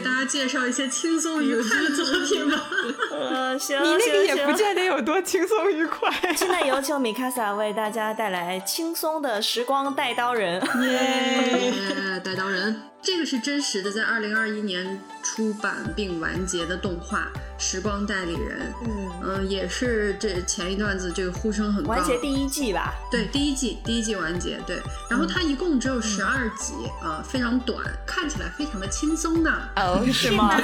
[0.00, 2.70] 给大家介绍一些轻松愉快的作品吧。
[3.10, 6.10] 呃，行，你那个也行不见得有多轻松愉快。
[6.34, 10.54] 现在有请米卡萨为大家带来轻松的时光带刀人。
[10.82, 17.18] 耶，带刀人，这个是真实的，在二零二一年出版并完结的动画
[17.70, 18.74] 《时光代理人》。
[18.84, 21.90] 嗯，嗯，也是这前一段子这个呼声很高。
[21.90, 22.92] 完结第一季吧。
[23.12, 29.52] 对，第一季第一季完结，对，然后它一共只有十二集啊、非常短，看起来非常的轻松呢。
[29.76, 30.60] 哦， 是吗？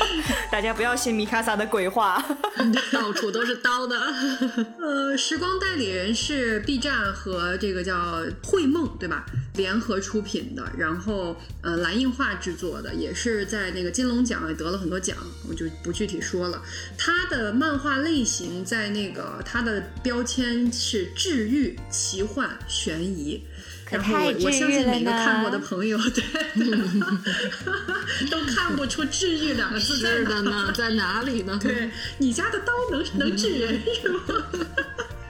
[0.52, 2.22] 大家不要信米卡萨的鬼话。
[2.92, 3.98] 到处都是刀的。
[4.78, 9.24] 呃，时光代理人是 B 站和这个叫绘梦对吧
[9.54, 15.16] 联合出品的，然后呃蓝印画制作的，也是在那个金龙奖也得了很多奖，
[15.48, 16.62] 我就不具体说了。
[16.96, 23.42] 它的漫画类型在那个它的标签是治愈、奇幻、悬疑。
[23.90, 26.22] 然后我我相信每个看过的朋友，对，
[28.30, 31.58] 都看不出“治愈”两个字在哪是的呢，在哪里呢？
[31.60, 34.20] 对你家的刀能能治人是吗？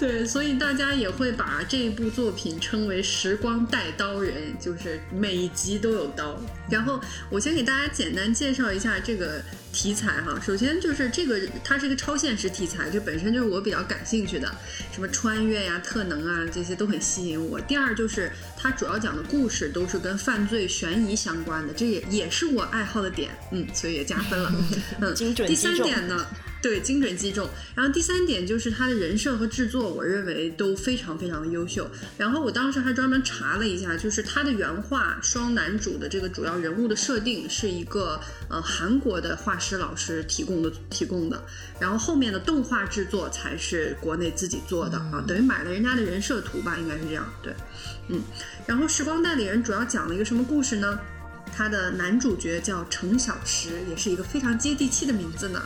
[0.01, 6.41] 对，所以大家也会把这部作品称为“时光带刀人”，就是每一集都有刀。
[6.71, 6.99] 然后
[7.29, 9.43] 我先给大家简单介绍一下这个
[9.75, 10.41] 题材哈。
[10.41, 14.51] 首先就是这个，它是一个超现实题材，就本身就是我比较感兴趣的，
[14.91, 17.61] 什么穿越呀、特能啊这些都很吸引我。
[17.61, 24.51] 第二就是它主要讲的故事都是跟犯罪悬疑相关的，这也也是我爱好的点，嗯，所以也加分了。
[25.03, 26.27] 嗯， 精准第三点呢？
[26.63, 27.49] 对，精准击中。
[27.75, 31.91] 然后第三点就是他的人设和制作，我认为都非常非常的优秀。
[32.19, 41.43] 然后我当时还专门查了一下，就是他的原画双男主的这个主要人物的设定是一个呃韩国的画师老师提供的提供的，
[41.81, 47.27] 然后后面的动画制作才是国内自己做的啊，等于买了人家的人设图吧，应该是这样。
[47.43, 47.55] 对，
[48.09, 48.21] 嗯。
[48.67, 51.01] 然后《时光代理人》主要讲了一个什么故事呢？
[51.57, 55.63] 他的男主角叫程小时，也是一个非常接地气的名字呢。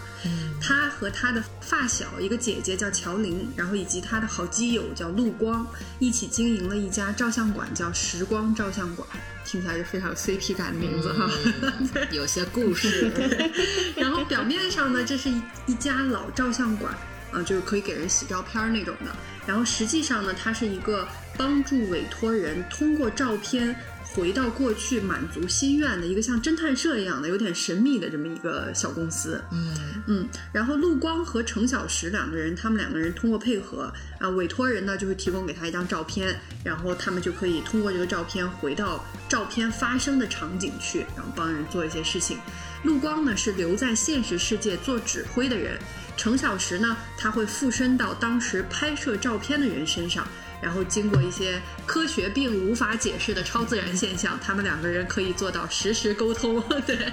[0.60, 5.66] 他和他的发小一个姐姐叫乔玲，然后以及他的好基友叫陆光，
[5.98, 9.06] 一起经营了一家照相馆，叫时光照相馆。
[9.44, 11.30] 听起来就非常有 CP 感的名字哈。
[12.10, 13.12] 有些故事，
[13.94, 16.90] 然后表面上呢，这是一一家老照相馆，
[17.30, 19.14] 啊、就是可以给人洗照片儿那种的。
[19.46, 21.06] 然后实际上呢，它是一个
[21.36, 23.76] 帮助委托人通过照片
[24.14, 29.42] 回到过去满足心愿的一个像侦探社一样的有点神秘的这么一个小公司。
[29.50, 29.74] 嗯
[30.06, 42.38] 嗯，然后陆光和程小时两个人，他们两个人通过配合啊，委托人呢就会提供给他一张照片，然后他们就可以通过这个照片回到照片发生的场景去，然后帮人做一些事情。
[42.84, 45.76] 陆光呢是留在现实世界做指挥的人，
[46.16, 50.24] 程小时呢他会附身到当时拍摄照片的人身上。
[50.64, 56.58] 然后经过一些科学并无法解释的超自然现象，他们两个人可以做到实时沟通。
[56.86, 57.12] 对，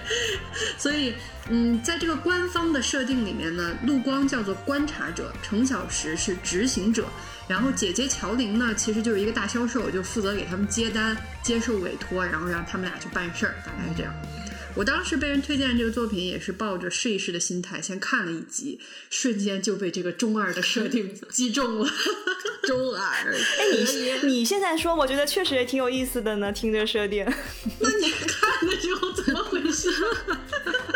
[0.78, 1.14] 所以
[1.50, 7.06] 嗯，在这个官方的设定里面呢，陆光叫做观察者，程小时是执行者，
[7.46, 14.14] 然后姐姐乔玲呢，其实就是一个大销售，就负责给他们接单、接受委托，然后让他们俩去办事儿，大概是这样。
[14.76, 21.90] 我当时被人推荐这个作品，也是抱着试一试的心态，先看了一集，瞬间就被这个中二的设定击中了。
[22.64, 23.34] 中二。
[23.34, 23.66] 哎，
[24.24, 26.52] 你你现在说，我觉得确实也挺有意思的呢。
[26.52, 27.26] 听这设定，
[27.80, 29.90] 那你看的时候怎么回事？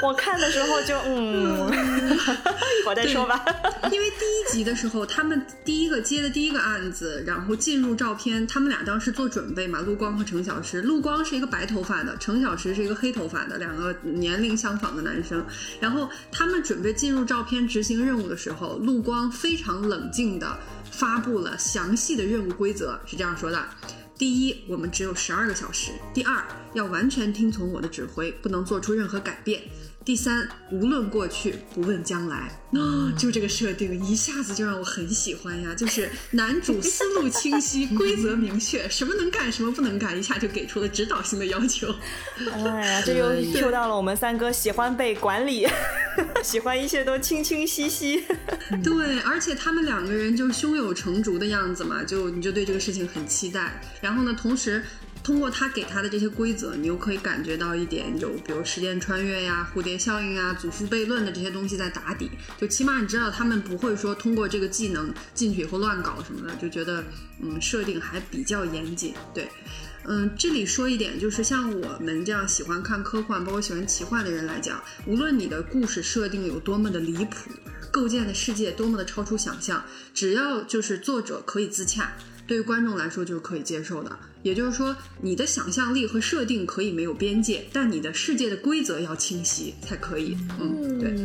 [0.01, 3.43] 我看的时候就嗯，一会儿再说吧。
[3.91, 10.81] 因为第一集的时候，他们第一个接的第一个案子，然后进入照片，他们俩当时做准备嘛，陆光和程小时。
[10.81, 15.45] 陆光是一个白头发的，程小时是一个黑头发的，两个年龄相仿的男生。
[15.79, 20.57] 然后他们准备进入照片执行任务的时候，陆光非常冷静的
[20.91, 23.63] 发布了详细的任务规则，是这样说的。
[24.17, 26.41] 第一，我们只有十二个小时；第二，
[26.73, 29.59] 要完全听从我的指挥，不能做出任何改变；
[30.05, 32.37] 第三，无论过去，不问将来。
[32.73, 35.73] 啊、 就这个设定一下子就让我很喜欢呀！
[35.73, 41.87] 就是男主思路清晰，规则明确，什么能干，什么不能干，一下就给出了指导性的要求。
[42.53, 45.65] 哎呀，这又 Q 到了我们三哥喜欢被管理，
[46.43, 48.23] 喜欢一切都清清晰晰。
[48.83, 53.81] 对，而且他们两个人就胸有成竹的样子嘛，就你就对这个事情很期待。
[54.01, 54.83] 然后呢，同时
[55.25, 62.29] 通过他给他的这些规则，你又可以感觉到一点，就比如时间穿越呀、蝴蝶效应啊、祖父悖论的这些东西在打底。
[62.59, 67.03] 就起码你知道他们不会说通过这个技能进去以后乱搞什么的，就觉得
[67.41, 69.15] 嗯设定还比较严谨。
[69.33, 69.49] 对，
[70.03, 77.49] 嗯，这里说一点，就是像我们这样喜欢看科幻，包括喜欢奇幻的人来讲，无论你的故事设定有多么的离谱，
[77.91, 79.83] 构建的世界多么的超出想象，
[80.13, 82.13] 只要就是作者可以自洽。
[82.47, 84.17] 对于观众来说就是可以接受的。
[84.43, 90.37] 也就是说，你的想象力和设定可以没有边界，但你的世界的规则要清晰才可以。
[90.59, 91.15] 嗯，对，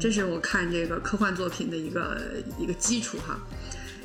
[0.00, 2.18] 这是我看这个科幻作品的一个
[2.58, 3.38] 一个基础哈。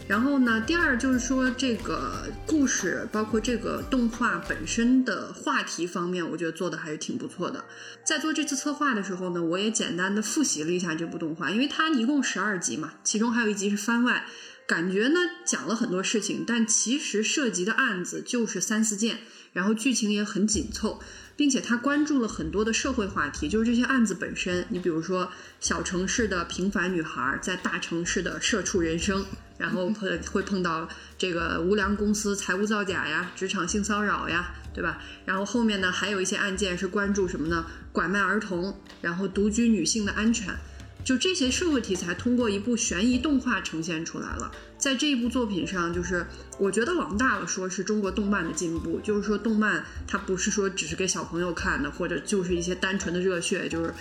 [0.08, 7.64] 然后呢，第二就是说这个故事，包括这个动画本身的话题方面，我觉得做的还是挺不错的。
[8.04, 14.28] 在做这次策划的时候呢，我也简单的复习了一下这部动画，因为它一共十二集嘛，其中还有一集是番外，
[14.68, 19.20] 感觉呢讲了很多事情，但其实涉及的案子就是三四件，
[19.54, 21.00] 然后剧情也很紧凑。
[21.38, 24.66] 并且他关注了很多的社会话题，就是这些案子本身。
[24.70, 25.30] 你比如说，
[25.60, 29.26] 小城市的平凡女孩在大城市的社畜人生，
[29.58, 35.02] 然后会会碰到这个无良公司财务造假呀、职场性骚扰呀，对吧？
[35.26, 37.66] 然后后面呢，还有一些案件是关注什么呢？
[37.92, 40.56] 拐卖儿童，然后独居女性的安全。
[41.06, 44.52] 就这些社会题材，通过一部悬疑动画呈现出来了。
[44.78, 46.26] 在这一部作品上，就是
[46.58, 49.00] 我觉得往大了说，是中国动漫的进步。
[49.04, 53.94] 就是说，动漫它不是说只是给小朋友看的，或者就是一些单纯的热血，就是。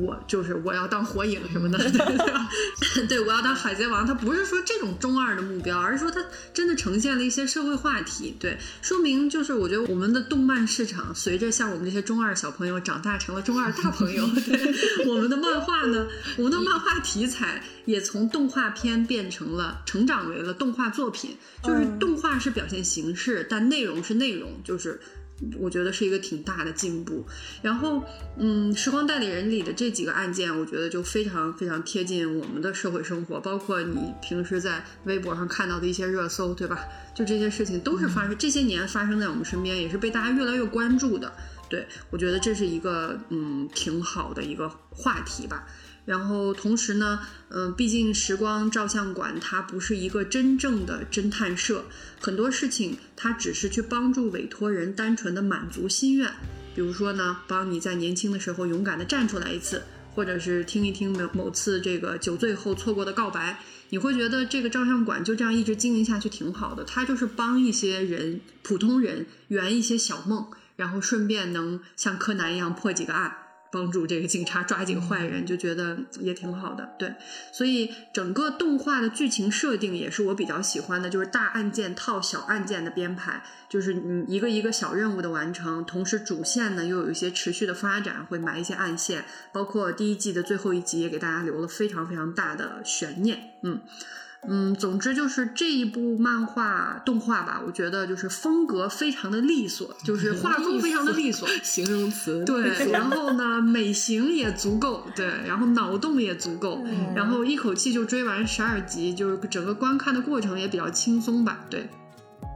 [0.00, 1.78] 我就是我要当火影什么的，
[2.94, 4.06] 对对，我要当海贼王。
[4.06, 6.24] 他不是说这种中二的目标，而是说他
[6.54, 8.34] 真的呈现了一些社会话题。
[8.40, 16.06] 对，说明就是我觉得我们的动漫市场随着像我们这些中二小朋友长大成了中二大朋友，对，我们的漫画呢，
[16.36, 21.36] 我们的漫画题材也从动画片变成了成长为了动画作品。
[21.62, 24.98] 就是动画是表现形式，但内容是内容，就是。
[25.58, 27.24] 我觉得是一个挺大的进步。
[27.62, 28.02] 然后，
[28.36, 36.84] 嗯，《时光代理人》里的这几个案件，我觉得就非常非常贴近我们的社会生活，包括你平时在微博上看到的一些热搜，对吧？
[37.14, 41.32] 就这些事情都是发生这些年发生在我们身边，也是被大家越来越关注的。
[41.68, 45.66] 对我觉得这是一个嗯挺好的一个话题吧。
[46.10, 47.20] 然后同时呢，
[47.50, 51.84] 嗯，毕竟时光照相馆它不是一个真正的侦探社，
[52.20, 56.28] 很多事情它只是去帮助委托人单纯的满足心愿，
[56.74, 63.60] 比如说呢，帮你在年轻的时候勇敢的站出来一次，或者是听一听某某次这个酒醉后错过的告白，
[63.90, 73.32] 你会觉得这个照相馆就这样一直经营下去挺好的，它就是帮一些人普通人圆一些小梦，然后顺便能像柯南一样破几个案。
[73.70, 76.94] 帮助这个警察抓几个坏人，就觉得也挺好的。
[76.98, 77.14] 对，
[77.52, 93.54] 所以整个动画的剧情设定也是我比较喜欢的，就是大案件套小案件的编排，就是你一个一个小任务的完成，同时主线呢又有一些持续的发展，会埋一些暗线，包括第一季的最后一集也给大家留了非常非常大的悬念。
[93.62, 93.80] 嗯。
[94.48, 102.90] 嗯，总之就是这一部漫画动画吧，我觉得就是风格非常的利索，就是画风非常的利索， 形容词对。
[102.90, 106.82] 然后呢，美型也足够，对，然后脑洞也足够，
[107.14, 111.88] 然后一口气就追完十二集，就是整个观看的过程也比较轻松吧，对。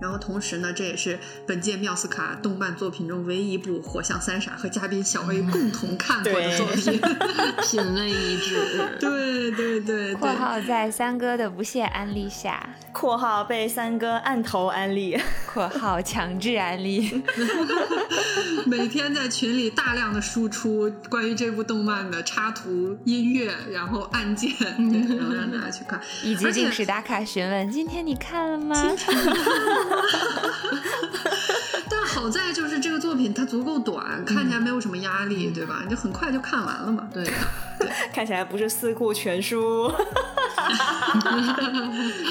[0.00, 7.00] 然后同时呢，这也是本届妙斯卡动漫作品中唯一一部火象三傻和嘉宾小 A 共同看过的作品，
[7.62, 8.96] 品味一致。
[9.00, 10.14] 对对对。
[10.14, 17.22] 括号在三哥的不懈安利下，括号被三哥按头安利，括号强制安利。
[18.66, 28.74] 每天在群里大量的输出关于这部动漫的插图、音乐，然后案件，然后让大家去看，以及定时打卡询问：今天你看了吗？
[31.90, 35.84] 但好在就是这个作品它足够短，看起来没有什么压力，对吧？
[35.88, 37.08] 就很快就看完了嘛。
[37.12, 37.28] 对，
[38.12, 39.92] 看起来不是四库全书，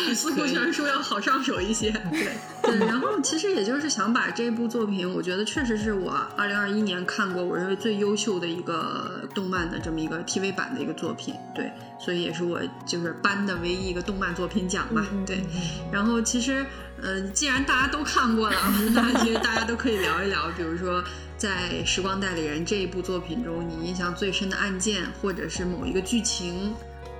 [0.07, 1.91] 比 四库全书要好上手一些。
[2.11, 2.27] 对
[2.63, 11.35] 对，然后其实也就是想把这部作品，我觉得确实是我二零二一年看过我认为最优秀的一个动漫的这么一个 TV 版的一个作品。
[11.53, 15.05] 对，所以也是我就是颁的唯一一个动漫作品奖吧。
[15.25, 15.43] 对，
[15.91, 16.65] 然后其实。
[17.05, 18.55] 嗯，既然大家都看过了，
[18.95, 21.03] 那其实大家都可以聊一聊，比如说
[21.37, 21.49] 在
[21.85, 26.73] 《时光代理人》这一部作品中，你印象最深的案件，或者是某一个剧情。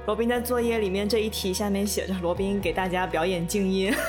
[0.05, 3.93] 罗宾在作业里面这一题下面写着：“罗宾给大家表演静音。”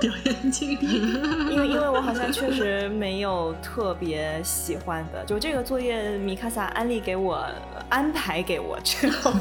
[0.00, 7.44] 表演静音，因为因为我好像确实没有特别喜欢的，就这个作业米卡萨安利给我
[7.88, 9.32] 安排给我之后，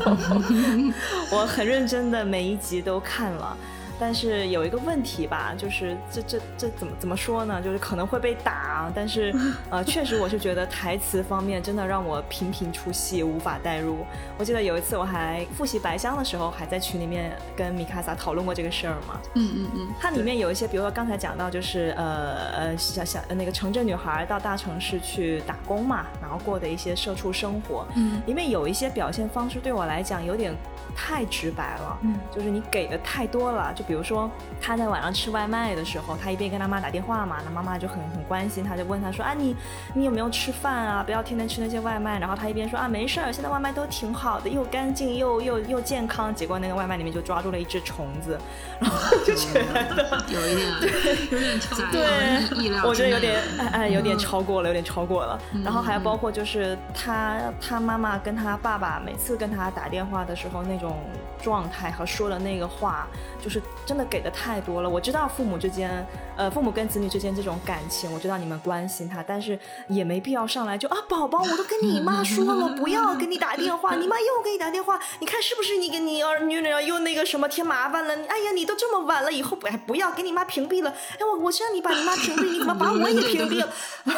[1.32, 3.56] 我很认真的每一集都看了。
[4.00, 7.62] 但是有一个问题吧，就是这这这怎么怎么说呢？
[7.62, 9.34] 就是可能会被打，但是
[9.72, 14.06] 呃，确实我是觉得台词方面真的让我频频出戏，无法代入。
[14.38, 19.20] 我记得有一次我还复习白箱的时候，还在群里面跟米卡萨讨论过这个事儿嘛。
[19.34, 19.88] 嗯嗯嗯。
[20.00, 27.88] 它里面有一些，比如说刚才讲到，就是呃呃小小那个城镇女孩到大城市去打工嘛，然后过的一些社畜生活。
[27.96, 28.22] 嗯。
[28.28, 30.56] 里面有一些表现方式对我来讲有点
[30.96, 33.87] 太直白了，嗯，就是你给的太多了，就。
[33.88, 34.30] 比如说
[34.62, 39.56] 他在晚上吃外卖的时候，他一边跟他妈打电话嘛，那妈妈就很很关心他，就问他说啊你
[39.94, 41.02] 你有没有吃饭啊？
[41.04, 42.20] 不要天天吃那些外卖。
[42.20, 46.34] 然后他一边说啊没事儿，现在外卖都挺好的，又干净又又又健康。
[46.36, 48.38] 结果那个外卖里面就抓住了一只虫子，
[48.80, 55.40] 然后就觉得有一点，有点超在对我觉得有点哎哎有点超过了，有点超过了。
[55.64, 60.98] 然后还有包括就是他他妈妈跟他爸爸每次跟他打电话的时候那种
[61.42, 63.08] 状态和说的那个话，
[63.42, 64.90] 就是真的给的太多了。
[64.90, 66.06] 我知道父母之间，
[66.36, 69.58] 呃，父母跟子女之间这种感情，我知道你们关心他，但是
[69.88, 78.16] 也没必要上来就啊，宝宝，我都跟你妈说了，不要给你打电话，你妈又给你打电话，你看是不是你给你儿女儿又那个什么添麻烦了？
[78.16, 80.90] 你哎呀，你都这么晚了，以后不哎不要给你妈屏蔽了。
[80.90, 83.74] 哎 我我让你把你妈屏蔽，你怎么把我也屏蔽了？
[84.06, 84.14] 哎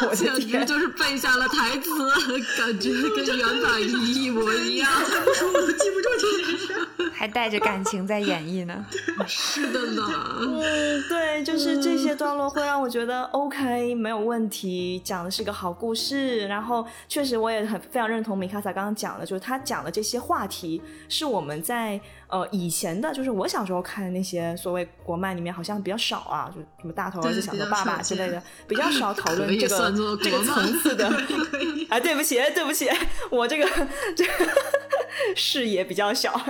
[0.00, 0.66] 我的简直天！
[0.66, 1.90] 就是背下了台词，
[2.58, 4.90] 感觉跟原版一模一样。
[4.92, 6.86] 我都记不住这件事。
[7.12, 8.84] 还带着感情在演绎呢。
[9.26, 10.02] 是的呢，
[10.40, 16.46] 嗯，对，就是这些段落会让我觉得 OK 没有问题，讲的是个好故事。
[16.48, 31.08] 然后确实我也很非常认同米卡萨刚刚讲的，就是他讲的这些话题是我们在呃以前的，就是我小时候看的那些所谓国漫里面好像比较少啊，就什么大头儿子小头爸爸之类的， 比较少讨论这个这个层次的。
[31.90, 32.88] 啊，对不起，对不起，
[33.30, 33.68] 我这个
[34.16, 34.32] 这个
[35.34, 36.40] 视野比较小。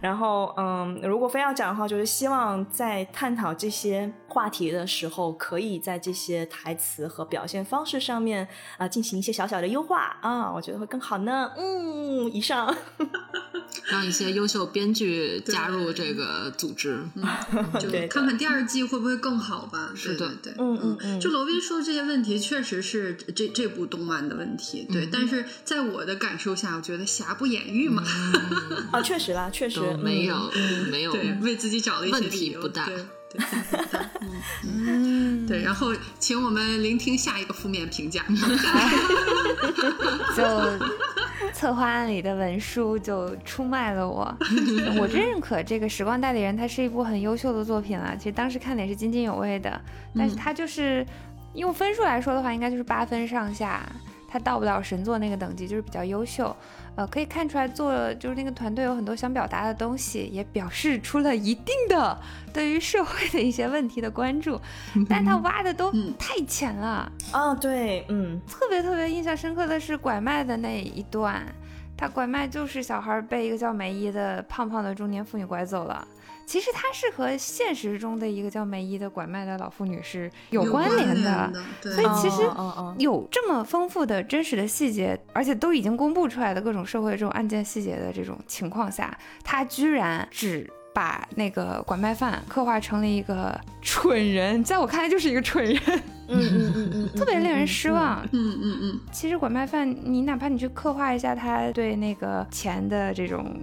[0.00, 8.46] 然后，嗯，如果非要讲的话，就是希望在探讨这些话题的时候，可以在这些台词和表现方式上面
[8.78, 11.50] 啊、进行一些小小的优化啊，我觉得会更好呢。
[11.56, 12.74] 嗯，以上。
[13.90, 17.00] 让一些优秀编剧加入这个组织。
[17.80, 19.92] 就看看第二季会不会更好吧。
[19.94, 24.86] 是的对对对，嗯嗯嗯就罗宾说的这些问题，确实是这这部动漫的问题。
[24.90, 28.02] 对，但是在我的感受下，我觉得瑕不掩瑜嘛。
[28.92, 32.88] 啊，确实啦，确实没有嗯没有对，为自己找了一些问题理由不大
[35.46, 38.24] 对， 然后请我们聆听下一个负面评价。
[40.36, 40.42] 就
[41.60, 44.34] 策划案里的文书就出卖了我，
[44.98, 48.16] 我真认可这个《时光代理人》，它是一部很优秀的作品了。
[48.16, 49.78] 其实当时看的也是津津有味的，
[50.16, 51.04] 但是它就是
[51.52, 53.82] 用分数来说的话，应该就是八分上下，
[54.26, 56.56] 它到不了神作那个等级，就是比较优秀。
[57.00, 62.18] 呃，可以看出来做就是那个团队有很多想表达的东西，也表示出了一定的
[62.52, 64.60] 对于社会的一些问题的关注，
[65.08, 67.10] 但他挖的都嗯太浅了。
[67.32, 71.42] 啊，对，嗯，特别特别印象深刻的是拐卖的那一段，
[71.96, 76.06] 他拐卖就是小孩被一个叫梅姨的胖胖的中年妇女拐走了。
[76.50, 82.42] 其实它是和现实中的一个叫梅姨的拐卖的老妇女是有关联联的，所以其实
[82.98, 95.80] 有这么丰富的真实的细节，而且都已经公布出来的各种社会这种案件细节的这种情况下，他居然只把那个拐卖犯刻画成了一个蠢人，在我看来就是一个蠢人，
[96.26, 98.26] 嗯嗯嗯嗯，特别令人失望。
[98.32, 103.56] 嗯嗯嗯，其实拐卖犯，你哪怕你去刻画一下他对那个钱的这种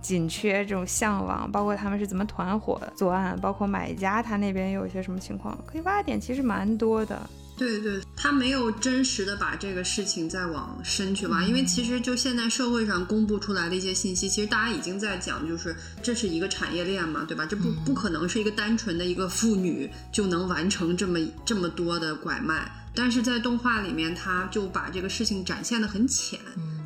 [0.00, 7.28] 紧缺、这种向往，包括他们是怎么团伙作案，包括买家他那边有一些什么情况，可以挖的点其实蛮多的。
[7.56, 17.44] 对对，他没有真实的把这个事情再往深去挖，因为其实就现在社会上公布出来的一些信息，其实大家已经在讲，就是这是一个产业链嘛，对吧？
[17.44, 26.40] 这不不可能是一个单纯的一个妇女就能完成这么这么多的拐卖，但是在动画里面，他就把这个事情展现的很浅，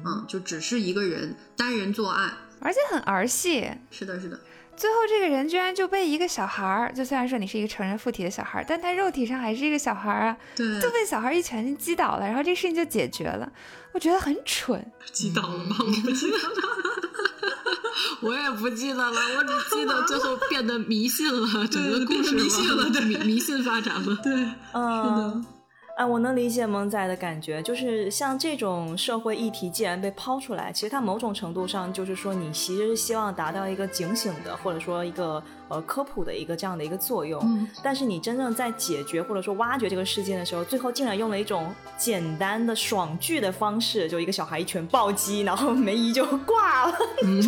[0.05, 2.33] 嗯，就只是一个人单人作案，
[2.65, 4.41] 而且很儿戏，是的，是的，
[4.75, 13.53] 最后这个人居然就被一个小孩儿，就虽然说你是一个成人附体的小孩儿，但他肉体上还是一个小孩儿啊，对，就被小孩儿一拳击倒了，然后这个事情就解决了。
[13.93, 15.77] 我觉得很蠢，击倒了吗？
[15.79, 16.45] 我不记得了。
[18.21, 24.17] 我也不记得了，我只记得最后变得迷信了，整个故事迷信了对迷迷信发展了。
[24.17, 24.33] 对，
[24.73, 25.45] 嗯，
[25.97, 37.41] 哎，我能理解萌仔的感觉，就是像这种社会议题，既然被抛出来，其实它某种程度上就是说，你其实是希望达到一个警醒的，或者说一个呃科普的一个这样的一个作用。
[37.45, 46.99] 嗯但是你真正在解决或者说挖掘这个事件的时候，最后竟然用了一种简单的爽剧的方式，就一个小孩一拳暴击，然后梅姨就挂了，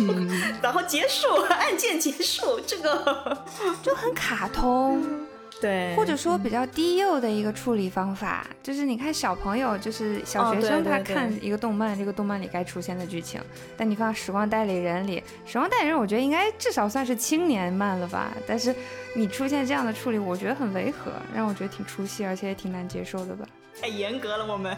[0.63, 3.37] 然后结束，案件结束，这个
[3.83, 5.26] 就很卡通。
[5.59, 13.41] 对，或者说比较低幼的一个处理方法，就是你看小朋友，就是小学生，他看一个动漫，这个动漫里该出现的剧情，
[13.75, 15.19] 但你放《时光代理人》里，
[15.51, 18.75] 《时光代理人》我觉得应该至少算是青年漫了吧，但是
[19.15, 23.45] 你出现这样的处理，我觉得很违和，让我觉得挺出戏，而且也挺难接受的吧。
[23.79, 24.75] 太严格了，我们。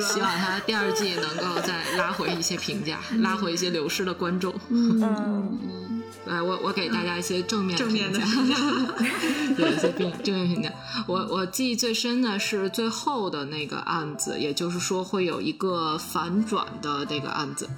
[0.00, 4.52] 希望他第二季能够再拉回一些评价，拉回一些流失的观众。
[4.70, 8.56] 嗯，来，我我给大家一些正面正面的评价，
[9.56, 10.70] 有 一些正正面评价。
[11.06, 17.68] 我我记忆最深的是最后的那个案子，也就是说会有一个反转的那个案子。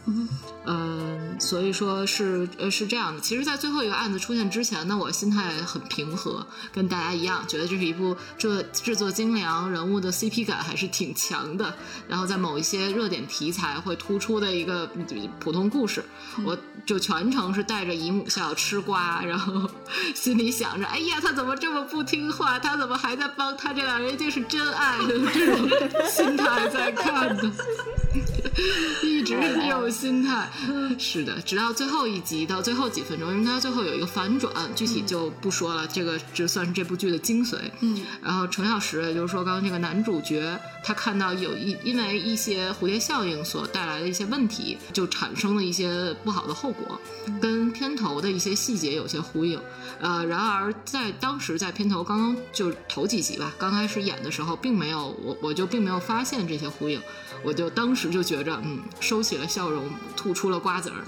[0.67, 3.21] 嗯，所以说是呃是这样的。
[3.21, 11.75] 其实，在最后一个案子出现之前呢，我心态很平和，跟大家一样，觉得这是一部这制作精良、人物的 CP 感还是挺强的。
[12.09, 15.07] 然后在某一些热点题材会突出的一个嗯
[15.39, 16.05] 普通故事，
[16.45, 19.69] 我就全程是带着姨母笑吃瓜，然后
[20.15, 22.59] 心里想着，哎呀，他怎么这么不听话？
[22.59, 23.73] 他怎么还在帮他？
[23.73, 24.99] 这两人一定是真爱，
[25.33, 25.69] 这种
[26.07, 27.51] 心态在看的。
[29.03, 30.51] 一直是这种心态，
[30.99, 37.57] 是的，直到最后一集到最后几分钟，因为它最后有一个反转，具体就不说了，这个这算是这部剧的精髓。
[37.81, 47.01] 嗯，然后程小时，也就是说刚刚这个男主角，他看到有一因为一些蝴蝶效应所带来的一些问题，就产生了一些不好的后果，
[47.41, 49.61] 跟片头头的一些细节有些呼应。
[50.01, 57.01] 呃，然而在当时在片头刚刚就头几集吧，刚开始演的时候，并没有我我就并没有发现这些呼应，
[57.45, 61.05] 我就当时就觉着，嗯，收起了笑容，吐出了瓜子儿，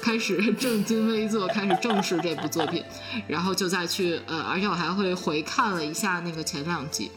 [0.00, 2.82] 开始正襟危坐，开始正视这部作品，
[3.28, 7.10] 然后就再去呃，而且我还会回看了一下那个前两集。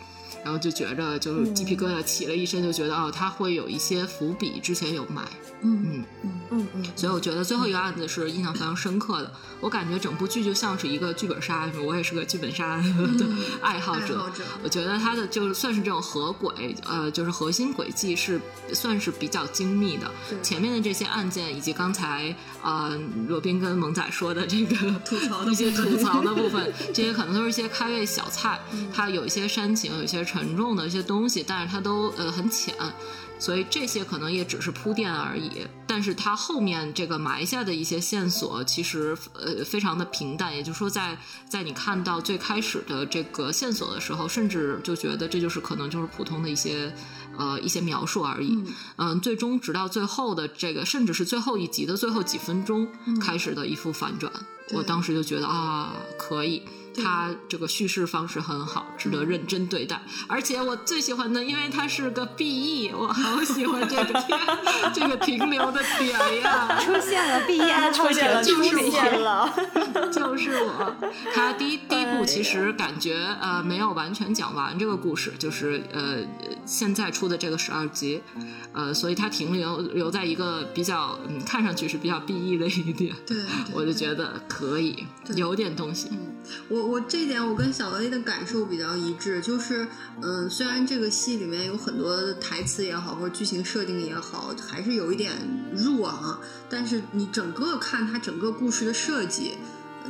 [0.47, 5.27] 然后就觉着就是鸡皮疙瘩起了一身，就觉得哦，他会有一些伏笔，之前有埋，
[5.61, 9.29] 嗯嗯，嗯嗯，所以我觉得最后一个案子是印象非常深刻的。
[9.59, 12.83] 我感觉整部剧就像是一个剧本杀，我也是个剧本杀的
[13.59, 14.31] 爱好者。
[14.63, 18.39] 我觉得他的就算是这种合轨，呃，就是核心轨迹是
[18.71, 20.09] 算是比较精密的。
[20.41, 28.61] 前面的这些案件，以及刚才呃若冰跟萌仔说的这个吐槽的一些吐槽的部分， 这些可能都是一些开胃小菜，
[28.93, 32.75] 它有一些煽情，有一些沉重的一些东西，但是它都呃很浅。
[33.39, 35.51] 所以这些可能也只是铺垫而已，
[35.85, 40.55] 但是它后面这个埋下的一些线索，其实呃非常的平淡。
[40.55, 41.15] 也就是说在，
[41.47, 46.91] 在你看到最开始的这个线索的时候，甚至就觉得这就是可能就是普通的一些
[47.37, 48.57] 呃一些描述而已。
[48.95, 52.87] 嗯最终直到最后的这个，甚至是最后一集的最后几分钟
[53.21, 54.33] 开始的一副反转，
[54.73, 56.63] 我当时就觉得啊，可以。
[57.01, 60.01] 他这个叙事方式很好，值得认真对待。
[60.27, 64.39] 而且我最喜欢的，因为它是个 BE，我好喜欢这个片
[64.93, 66.79] 这个停留的点呀。
[66.83, 69.53] 出现了 BE，出现了，就是我了。
[70.11, 70.95] 就是我。
[71.33, 76.17] 他第一第一部其实感觉呃没有完全讲完这个故事，就是呃
[76.65, 78.21] 现在出的这个十二集，
[78.73, 85.05] 呃，所以它停留留在一个比较嗯看上去是比较 BE 的一点，对，对我就觉得可以，
[85.35, 86.09] 有点东西。
[86.69, 89.87] 我我这点我跟小 A 的感受比较一致，就是
[90.21, 95.33] 嗯，虽然这个戏里面有很多台词也好，或者剧情设定也好，还是有一点
[95.75, 99.55] 弱啊，但是你整个看它整个故事的设计。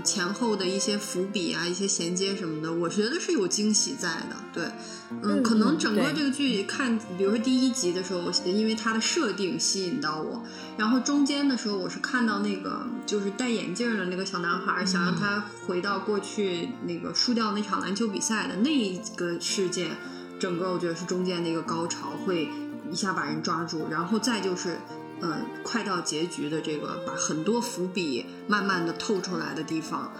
[0.03, 4.35] 前后的一些伏笔啊，一些衔接什么的，我觉得是有惊喜在的。
[4.53, 4.63] 对，
[5.11, 10.43] 嗯，嗯可能整个这个剧看，比如说第一集的时候，因为它的设定吸引到我，
[10.77, 19.91] 然后中间的时候，我是看到那个就是戴眼镜的那个小男孩，想让他回到过去那个输掉那场篮球比赛的那一个事件，
[20.39, 22.49] 整个我觉得是中间的一个高潮，会
[22.91, 24.77] 一下把人抓住，然后再就是。
[25.21, 30.11] 嗯，快到结局的这个，把很多伏笔慢慢的透出来的地方，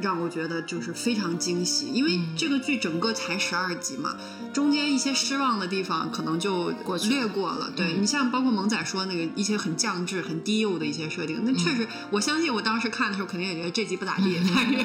[0.00, 1.88] 让我觉得就是非常惊喜。
[1.92, 4.16] 因为这个剧整个才十二集嘛，
[4.52, 7.70] 中间一些失望的地方可能就过去略过了。
[7.74, 14.84] 对你像包括萌仔说那个一些很降智、很低幼的一些设定，那确实，我相信我当时看的时候肯定也觉得这集不咋地，但是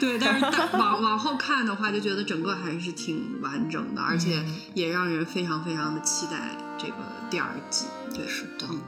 [0.00, 6.94] 对，但是但往往后看的话，就觉得整个还是挺完整的，而且也让人非常非常的期待这个
[7.30, 7.86] 第二季。
[8.14, 8.80] 对，是的，嗯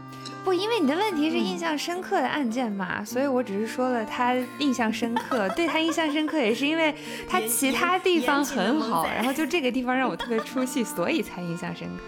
[0.48, 6.94] 不，因为你的问题是印象深刻的案件嘛，所以我只是说了他印象深刻，对他印象深刻也是因为
[7.28, 12.04] 他其他地方很好，然后就这个地方让我特别出戏，所以才印象深刻。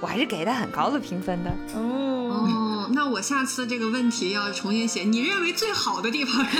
[0.00, 1.50] 我还是给他很高的评分的。
[1.76, 5.02] 嗯，哦，那我下次这个问题要重新写。
[5.02, 6.58] 你认为最好的地方是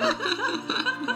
[0.00, 0.16] 哪？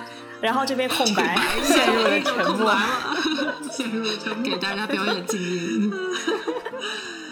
[0.42, 2.76] 然后这边空白，陷入了沉默。
[3.72, 4.44] 陷入了沉默。
[4.44, 5.90] 给大家表演静音。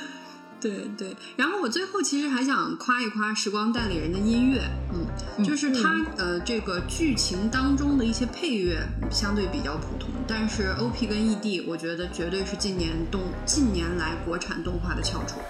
[0.62, 4.62] 对对，然后我最后其实还想夸一夸《时光代理人》的音乐，
[4.94, 8.78] 嗯，就是它呃这个剧情当中的一些配乐
[9.10, 15.40] 相对比较普通，但是 OP 跟 ED 我觉得绝对是近年动近年来国产动画的翘楚。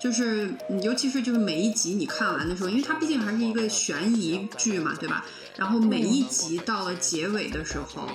[0.00, 5.24] 就是，嗯尤其是就是每一集你看完的时候，因为它毕竟还是一个悬疑剧嘛，对吧？
[5.56, 8.08] 然后每一集到了结尾的时候，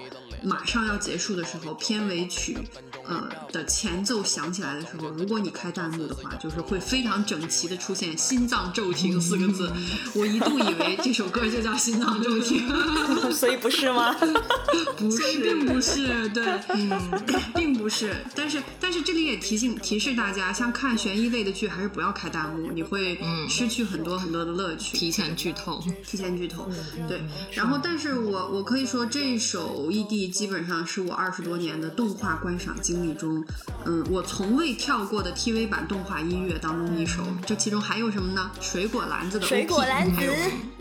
[0.43, 2.57] 马上要结束的时候，片尾曲
[3.05, 9.71] 呃的前奏响起来的时候，如果你开弹幕的话，就是会非常整齐的出现“心脏骤停”四个字。
[10.15, 12.67] 我一度以为这首歌就叫《心脏骤停》，
[13.31, 14.15] 所以不是吗？
[14.97, 17.23] 不是，并不是，对，嗯，
[17.55, 18.15] 并不是。
[18.35, 24.97] 但是，但是这里也提醒提示大家，像看悬疑类的剧，还是不要开弹幕，你会失去很多很多的乐趣。
[24.97, 26.69] 提前剧透，提前剧透，
[27.07, 27.21] 对。
[27.51, 33.43] 然后，但是我我可以说，这首异地基本上是我二十多年的动画观赏经历中，
[33.85, 37.23] 嗯，我从未跳过的 TV 版动画音乐当中一首。
[37.45, 38.51] 这其中还有什么呢？
[38.59, 40.19] 水果篮子的水果篮子，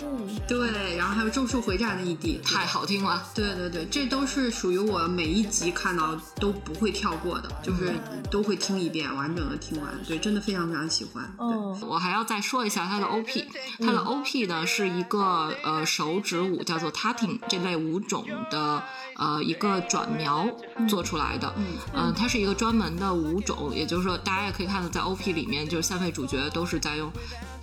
[0.03, 0.96] 嗯，对。
[0.96, 3.22] 然后还有《咒术回战》的 ED，太好听了。
[3.35, 7.92] 对对对，这都是属于我每一集看到都不会跳过的，就是
[8.31, 9.92] 都会听一遍，完整的听完。
[10.07, 11.25] 对，真的非常非常喜欢。
[11.38, 13.46] 哦，我还要再说一下它的 OP，
[13.79, 18.83] 它的 OP 呢是一个呃手指舞，叫做 Tapping 这类舞种的
[19.16, 20.48] 呃一个转描
[20.88, 21.53] 做出来的。
[21.94, 27.11] 嗯，它是一个专门的舞种，也就是说大家也可以看到，在 OP 里面，就是三位主角都是在用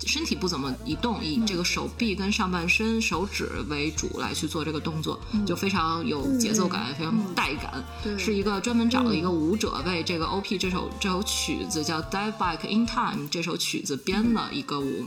[0.06, 7.84] 身体不怎么移动，以这个手臂跟上半身手指为主来去做这个动作，就非常有节奏感，非常带感。
[8.02, 8.16] 对。
[8.18, 15.04] 是一个专门找了一个舞者为这个 OP 这首这首曲子叫《Dive Back in Time》这首曲子编了一个舞，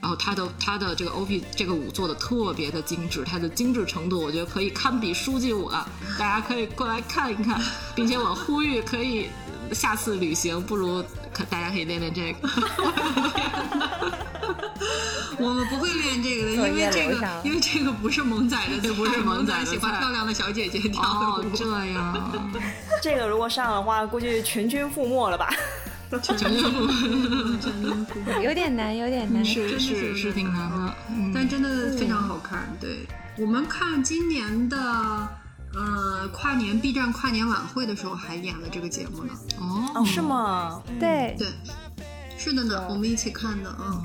[0.00, 5.86] 然后他的他的这个 OP 这个舞做的特别的精致，它的精致程度我觉得可以堪比书记舞了，
[6.18, 7.60] 大家可以过来看一看，
[7.94, 9.28] 并且我呼吁可以
[9.72, 11.02] 下次旅行不如
[11.32, 12.48] 可大家可以练练这个。
[15.38, 22.30] 我们不会练这个的，因为这个因为这个不是萌仔的菜，这不是萌仔喜欢漂亮的小姐姐跳的哦。，这样，
[23.02, 25.48] 这个如果上的话，估计全军覆没了吧？
[28.42, 29.44] 有点难，有点难。
[29.44, 32.68] 是是是是挺难的，嗯但真的非常好看。
[32.80, 33.06] 对
[33.38, 34.76] 我们看今年的
[35.74, 39.32] 呃跨年 B 站跨年晚会的时候，还演了这个节目呢。
[39.58, 40.20] 哦哦，是？
[40.20, 40.82] 吗？
[40.98, 41.48] 对，对，
[42.36, 44.02] 是的呢，我们一起看的啊。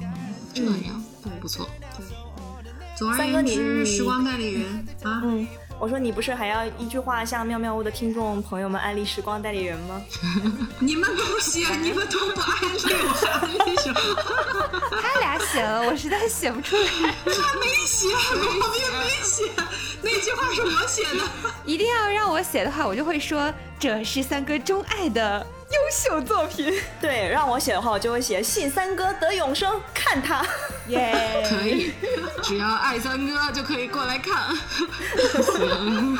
[0.53, 1.67] 这样对不错。
[1.97, 2.05] 对
[2.97, 5.45] 总而言之，时光代理人啊，嗯，
[5.77, 10.01] 我说你不是还要一句话向妙妙屋的听众朋友们安利时光代理人吗？
[10.79, 13.99] 你们不写，你们都不安利我，安利什么？
[15.01, 16.83] 他俩写了，我实在写不出来。
[17.25, 19.51] 他没写，我也没写，
[20.01, 21.51] 那句话是我写的。
[21.65, 26.73] 一定要让我写的话，我就会说这是三哥钟爱的优秀作品。
[27.01, 30.45] 对，让我写的话，我就会写信三哥得永生，看他。
[30.87, 31.91] 耶、可以，
[32.43, 34.55] 只要爱三哥就可以过来看。
[35.43, 36.17] 行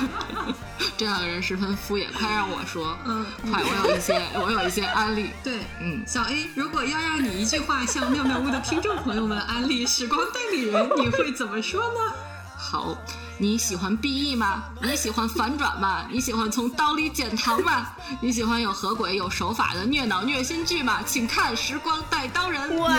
[0.97, 2.97] 这样的人十分敷衍，快让我说。
[3.05, 5.31] 嗯，快，我有一些， 我有一些安利。
[5.43, 12.15] 对，嗯小 A，如果要让你一句话向妙妙屋的听众朋友们安利时光代理人，你会怎么说呢？
[12.57, 12.97] 好，
[13.37, 14.63] 你喜欢 BE 吗？
[14.81, 16.07] 你喜欢反转吗？
[16.09, 17.87] 你喜欢从刀里捡糖吗？
[18.21, 21.01] 你喜欢有合轨、有手法的虐脑虐心剧吗？
[21.05, 22.61] 请看《时光带刀人》。
[22.79, 22.95] 哇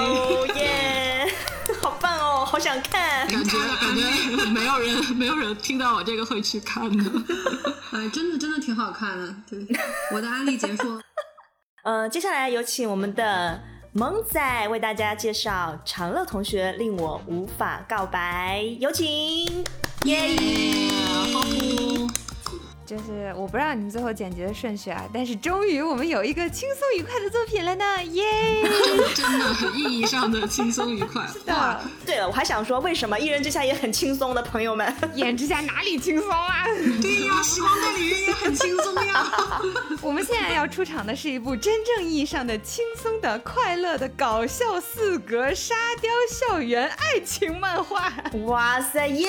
[0.00, 1.32] 哦耶，
[1.80, 3.28] 好棒哦，好想看。
[3.28, 7.04] 感觉感觉没有人没有人听到我这个会去看的。
[7.92, 9.34] 哎，真的真的挺好看的。
[9.48, 9.64] 对，
[10.12, 11.00] 我的安利结束。
[11.84, 19.06] 呃，接下来有请我们的萌仔为大家介绍长乐同学令我无法告白，有请。
[20.04, 20.36] 耶！
[22.88, 28.24] 就是我不知道你们最后剪辑的顺序啊，但是终于我们有一个轻松愉快的作品了呢，耶！
[29.14, 31.26] 真的意义上的轻松愉快。
[31.30, 34.90] 是的对了，我还想说，为什么一人之下也很轻松的朋友们？
[35.14, 36.64] 一人之下哪里轻松啊？
[37.02, 39.60] 对呀，时光代理人也很轻松呀。
[40.00, 48.10] 我们现在要出场的是一部真正意义上的轻松的、快乐的、搞笑四格沙雕校园爱情漫画。
[48.46, 49.28] 哇塞耶，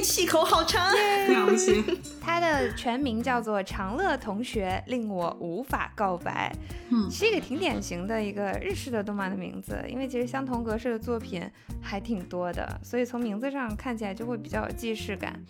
[0.00, 0.92] 气口好长。
[0.92, 1.82] 了不起，
[2.20, 6.52] 它的全名叫做《长乐同学令我无法告白》，
[6.90, 11.42] 嗯是一个挺典型的一个日式的动漫的名字，因为其实相同格式的作品
[11.80, 15.40] 还挺多的，所以从名字上看起来就会比较有既视感。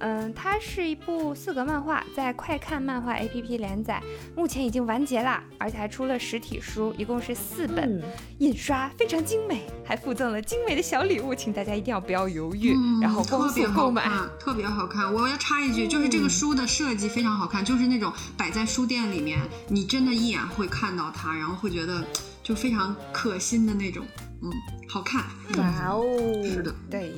[0.00, 4.02] 嗯，它是一部四格漫画，在快看漫画 APP 连载，
[4.36, 8.02] 目前已经完结啦，而且还出了实体书，一共是四本，嗯
[8.38, 14.08] 印刷非常精美，还附赠了精美的小礼物，请大家一定要不要犹豫，嗯然后光特速购买。
[14.38, 15.12] 特别好看。
[15.12, 22.04] 我要插一句，就是这个书的设计非常好看，就是那种摆在书店里面，你真的一眼会看到它，然后会觉得
[22.42, 24.04] 就非常可心的那种，
[24.42, 24.52] 嗯，
[24.88, 25.24] 好看。
[25.56, 26.04] 哇哦，
[26.44, 27.12] 是的，对，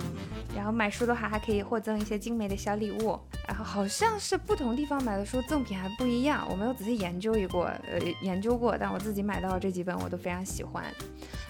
[0.57, 10.85] 然后买书的话还可以获赠一些精美的小礼物，然后好像是不同地方买的书赠品还不一样，我没有仔细研究一过，呃，研究过，但我自己买到的这几本我都非常喜欢。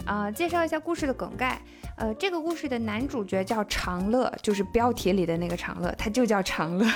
[0.07, 1.61] 啊、介绍一下故事的梗概，
[1.97, 6.91] 呃，这个故事的男主角叫长乐，就是标题里的那个长乐，他就叫长乐。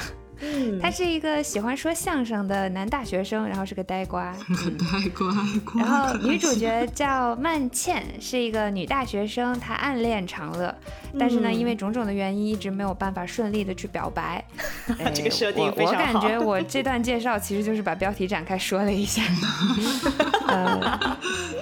[0.45, 4.33] 嗯，他是一个喜欢说相声的男大学生，然后是个呆瓜。
[4.33, 5.29] 很 呆瓜。
[5.77, 10.75] 然后女主角叫曼茜，是一个女大学生，她暗恋长乐，
[11.19, 14.45] 但是呢，嗯因为种种的原因，一直没有办法顺利的去表白。
[14.99, 19.23] 哎 这个设定我我非常好感觉我这段介绍其实就是把标题展开说了一下。
[20.63, 21.19] 呃，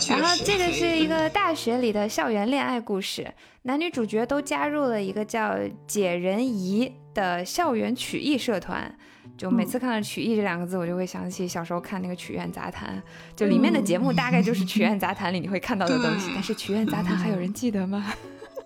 [0.09, 8.94] 然后这个是一个大学里的校园恋爱故事，男女主角都加入了一个叫“解人疑”的校园曲艺社团。
[9.37, 12.96] 就每次看到“曲艺”这两个字，我就会想起小时候看那个《曲苑杂谈》，
[13.37, 16.31] 就里面的节目大概就是《曲苑杂谈》里你会看到的东西。
[16.35, 18.12] 但是《曲苑杂谈》还有人记得吗？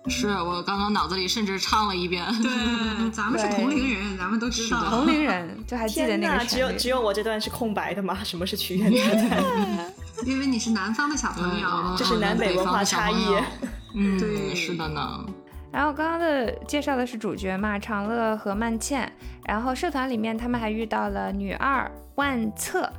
[0.09, 2.25] 是我刚刚脑子里甚至唱了一遍。
[2.41, 4.85] 对，咱们是同龄人，咱们都知道。
[4.89, 6.71] 同龄人就还记得那个只有。
[6.73, 8.17] 只有我这段是空白的吗？
[8.23, 9.93] 什么是曲苑杂谈？
[10.25, 13.15] 因为你是南方的小朋友，这是南北文化差异。
[13.93, 15.25] 嗯，对是的呢。
[15.71, 19.11] 然后刚刚的介绍的是主角嘛，长乐和曼茜。
[19.45, 22.91] 然后社团里面他们还遇到了女二万策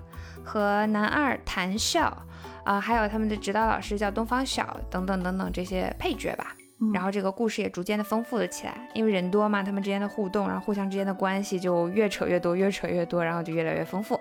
[0.45, 2.25] 和男二谭笑，
[2.65, 6.55] 啊、还有他们的指导老师叫东方晓等等等等这些配角吧。
[6.95, 14.19] 然后这个故事也逐渐的丰富了起来，因为人多嘛，他们之间的互动，然后互相之间的关系就越扯越多，越扯越多，然后就越来越丰富。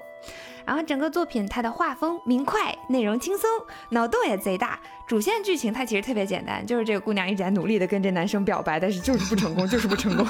[0.65, 3.47] 然后整个作品它的画风明快，内容轻松，
[3.91, 4.79] 脑洞也贼大。
[5.07, 10.27] 主线剧情它其实特别简单，就是这个姑娘一直在努力的跟这男生表白，但是就是不成功，就是不成功，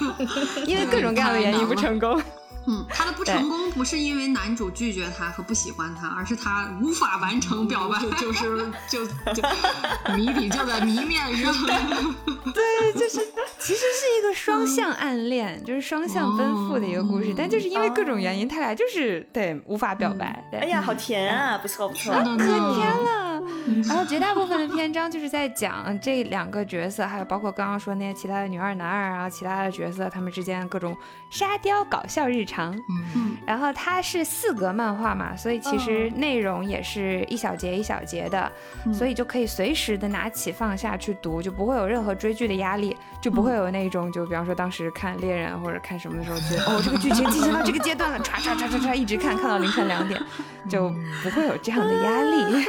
[0.66, 2.20] 因为各种各样的原因不成功。
[2.68, 7.98] 嗯，他的不成功不是因为男主拒绝他和不喜欢他，而是他无法完成表白。
[8.00, 9.42] 就就是就就
[10.14, 11.52] 谜底就在谜面上。
[12.52, 13.26] 对，就是
[13.58, 20.44] 其实是一个双向暗恋，就是双向奔赴的一个故事，哦但就是因为各种原因，他俩就是对无法表白。
[20.50, 21.56] 对哎呀，好甜啊！
[21.58, 22.12] 不错不错。
[22.14, 23.27] 是的呢可甜了。
[23.86, 30.96] 然后绝大部分的篇章就是在讲这两个角色，还有包括刚刚说那些其他的女二、男二啊，其他的角色他们之间各种
[31.30, 32.74] 沙雕搞笑日常。
[33.14, 38.50] 嗯，然后它是四格漫画嘛，所以其实内容也是一小节一小节的，
[38.92, 50.20] 所以就可以随时的拿起放下去读，就不会有任何追剧的压力，就不会有那种就比方说当时看猎人或者看什么的时候，觉得哦这个剧情进行到这个阶段了，唰唰唰唰唰一直看看到凌晨两点，
[50.68, 50.90] 就
[51.22, 52.66] 不会有这样的压力。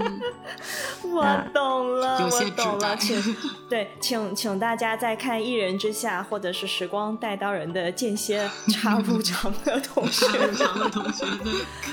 [1.04, 3.36] 我懂了，我有些懂了，请
[3.68, 10.26] 对，请请大家在看《一人之下》或者是《时光带刀人》的间歇插入长的同学。
[10.52, 11.24] 长的同学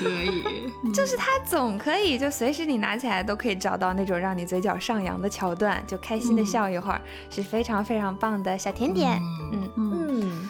[0.00, 0.92] 可以。
[0.92, 7.00] 就是他总可以就随时你拿起来都可以找到那种让你嘴角上扬的桥段，就开心的笑一会儿，
[7.30, 9.20] 是非常非常棒的小甜点。
[9.52, 10.48] 嗯，嗯，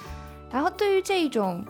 [0.50, 1.64] 然后对于这种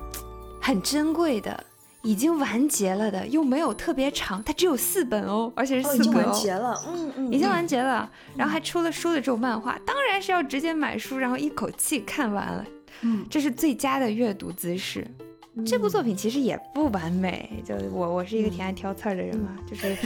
[0.61, 1.65] 很珍贵的。
[2.09, 12.65] 已经完结了的，又没有特别长，它只有四本哦，而且是哦，已经完结了，嗯嗯，已经完结了，然后还出了书的这种漫画，当然是要直接买书，然后一口气看完了，
[13.03, 15.07] 嗯，这是最佳的阅读姿势。
[15.67, 19.97] 这部作品其实也不完美，就我我是一个挺爱挑刺儿的人嘛，就是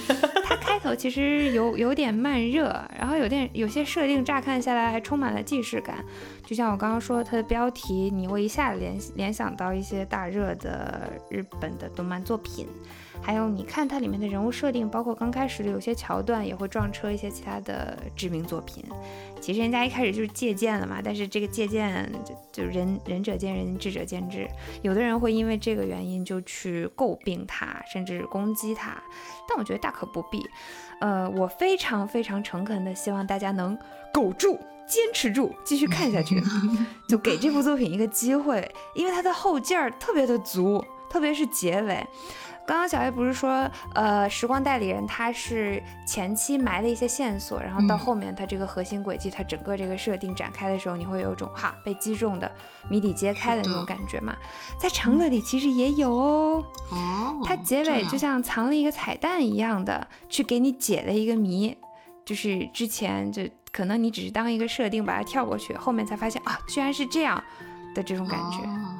[0.44, 6.04] 它开头其实有有点慢热，然后有点有些设定乍看下来还充满了既视感，
[6.44, 12.66] 就像我刚刚说它的标题，你会一下联联想到一些大热的日本的动漫作品，
[13.22, 18.84] 还有你看它里面的人物设定，包括刚开始的有些桥段也会撞车一些其他的知名作品。
[19.40, 24.48] 其实人家一开始就是借鉴了嘛，但是这个借鉴就就仁仁者见仁，智者见智。
[24.82, 29.00] 有的人会因为这个原因就去诟病他，甚至攻击他，
[29.48, 30.44] 但我觉得大可不必。
[31.00, 33.78] 呃，我非常非常诚恳的希望大家能
[34.12, 34.58] 苟住。
[34.84, 36.42] 坚持住，继续看下去，
[37.08, 42.04] 就给这部作品一个机会，因为它的后劲儿特别的足，特别是结尾。
[42.64, 52.50] 刚刚小 A 不是说，呃，时光代理人他是前期埋了一些线索，然后到嗯后面他这个核心轨迹，它整个这个设定展开的时候，你会有一种哈被击中的
[52.88, 54.36] 谜底揭开的那种感觉嘛？
[54.78, 61.76] 在长乐里其实也有哦，哦，它结尾就像藏了一个彩蛋一样的，去给你解了一个谜，
[62.24, 67.42] 就是之前就可能你只是当一个设定把它跳过去，后面才发现啊，居然是这样
[67.94, 68.58] 的这种感觉。
[68.58, 68.91] 哦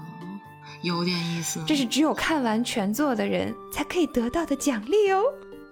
[0.83, 1.63] 有点意思。
[1.67, 5.23] 这是只有看完全作的人才可以得到的奖励哦。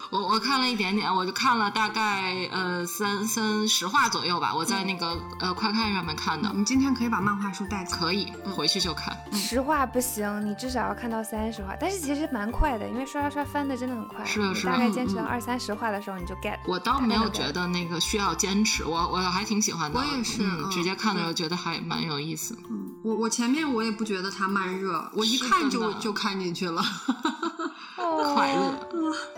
[0.09, 7.97] 我我看了一点点，我就看了大概呃三三十话左右吧，我在那个呃快看上面看的，你今天可以把漫画书带走。
[7.97, 9.17] 可以回去就看。
[9.33, 14.25] 十话不行，你至少要看到三十话，但是其实蛮快的，因为刷刷刷翻的真的很快。
[14.25, 16.59] 是的是的大概坚持到二三十话的时候，你就 get。
[16.67, 19.99] 我倒没有觉得那个需要坚持，我我还挺喜欢的。
[20.01, 22.57] 我也是直接看的时候觉得还蛮有意思。
[22.71, 26.83] 嗯，我我前面我也不觉得它慢热，我一看就就看进去了。
[28.35, 28.75] 快乐。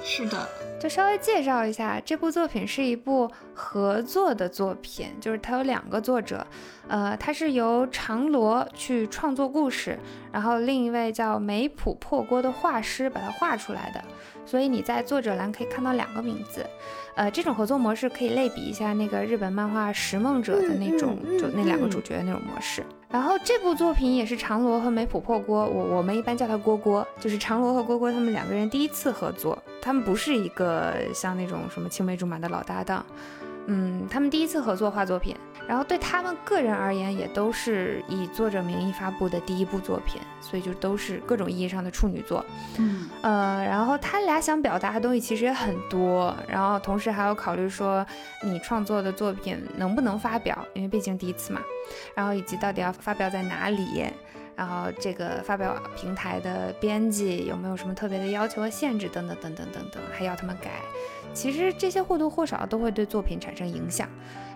[0.05, 0.49] 是的，
[0.81, 6.45] 就稍微介绍一下，这部作品是一部合作的作品，就是它有两个作者，
[6.89, 9.97] 呃，它是由长罗去创作故事，
[10.33, 14.03] 然后另一位叫梅普破锅的画师把它画出来的，
[14.45, 16.67] 所以你在作者栏可以看到两个名字。
[17.15, 22.83] 呃，这种合作模式可以类比一下那个日本漫画《拾梦者》的那种，就那两个主角的那种模式。
[23.13, 33.05] 然后这部作品也是长罗和梅普破锅，我我们一般叫他锅锅，就是长罗和锅锅他们两个人第一次合作，他们不是一个像那种什么青梅竹马的老搭档，
[33.67, 35.37] 嗯，他们第一次合作画作品。
[35.69, 42.45] 然后对他们个人而言，也都是以作者名义发布的第一部作品，所以就都是各种意义上的处女作。
[42.79, 48.05] 嗯，呃，然后他俩想表达的东西其实也很多，然后同时还要考虑说
[48.43, 51.61] 你创作的作品能不能发表，因为毕竟第一次嘛，
[52.15, 54.05] 然后以及到底要发表在哪里，
[54.57, 60.83] 然后这个发表平台的编辑有没有什么特别的要求和限制等等等等等等，还要他们改，
[61.33, 64.09] 其实这些或多或少都会对作品产生影响。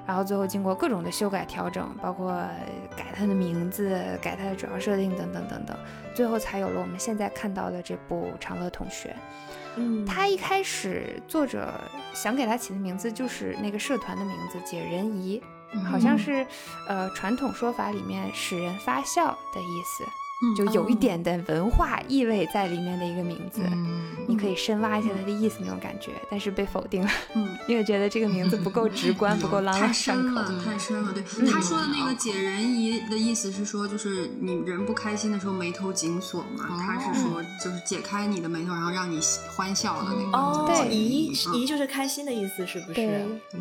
[0.07, 2.33] 然后最后经过各种的修改调整，包括
[2.97, 5.77] 改它的名字、改它的主要设定等等等等，
[6.14, 9.09] 最后才有了我们现在看到的这部《长乐同学》。
[9.79, 11.75] 嗯，他一开始作者
[12.14, 15.42] 想给他起的名字就是那个社团的名字“解人疑”，
[15.90, 16.47] 好像是
[16.88, 20.05] 呃传统说法里面使人发笑的意思。
[20.57, 23.62] 就有一点的文化意味在里面的一个名字，
[24.29, 30.42] 你可以深挖一下它的意思那种感觉，但是被否定了，嗯，因为觉得这个名字不够直观， 不够朗朗上口。
[30.62, 31.22] 太深了，对。
[31.51, 39.18] 他说的那个解人疑的意思是说，就是你人不开心的时候眉头紧锁嘛，他是说就是解开你的眉头，然后让你
[39.57, 40.37] 欢笑的那个。
[40.37, 43.01] 哦，对疑疑就是开心的意思，是不是？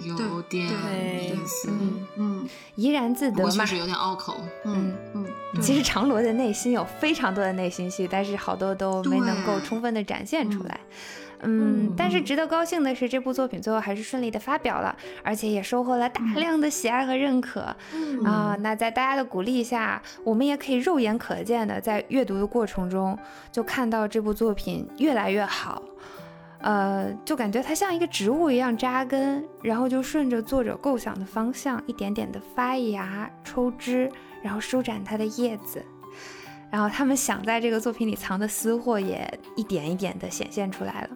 [0.04, 5.26] 有点意思，嗯嗯，怡然自得嘛，确实有点拗口，嗯嗯。
[5.62, 10.80] 其实长罗的内心有非常多的内心戏，但是好多都没能够充分的展现出来。
[11.42, 17.62] 嗯，但是值得高兴的是，这部作品最后还是顺利的发表了，而且也收获了大量的喜爱和认可。
[18.24, 23.18] 啊，那在大家的鼓励下，我们也可以肉眼可见的在阅读的过程中
[23.52, 25.84] 就看到这部作品越来越好。
[26.62, 34.10] 呃，就感觉它像一个植物一样扎根，然后就顺着作者构想的方向一点点的发芽、抽枝。
[34.42, 35.84] 然后舒展它的叶子，
[36.76, 41.10] 然后他们想在这个作品里藏的私货也一点一点的显现出来了。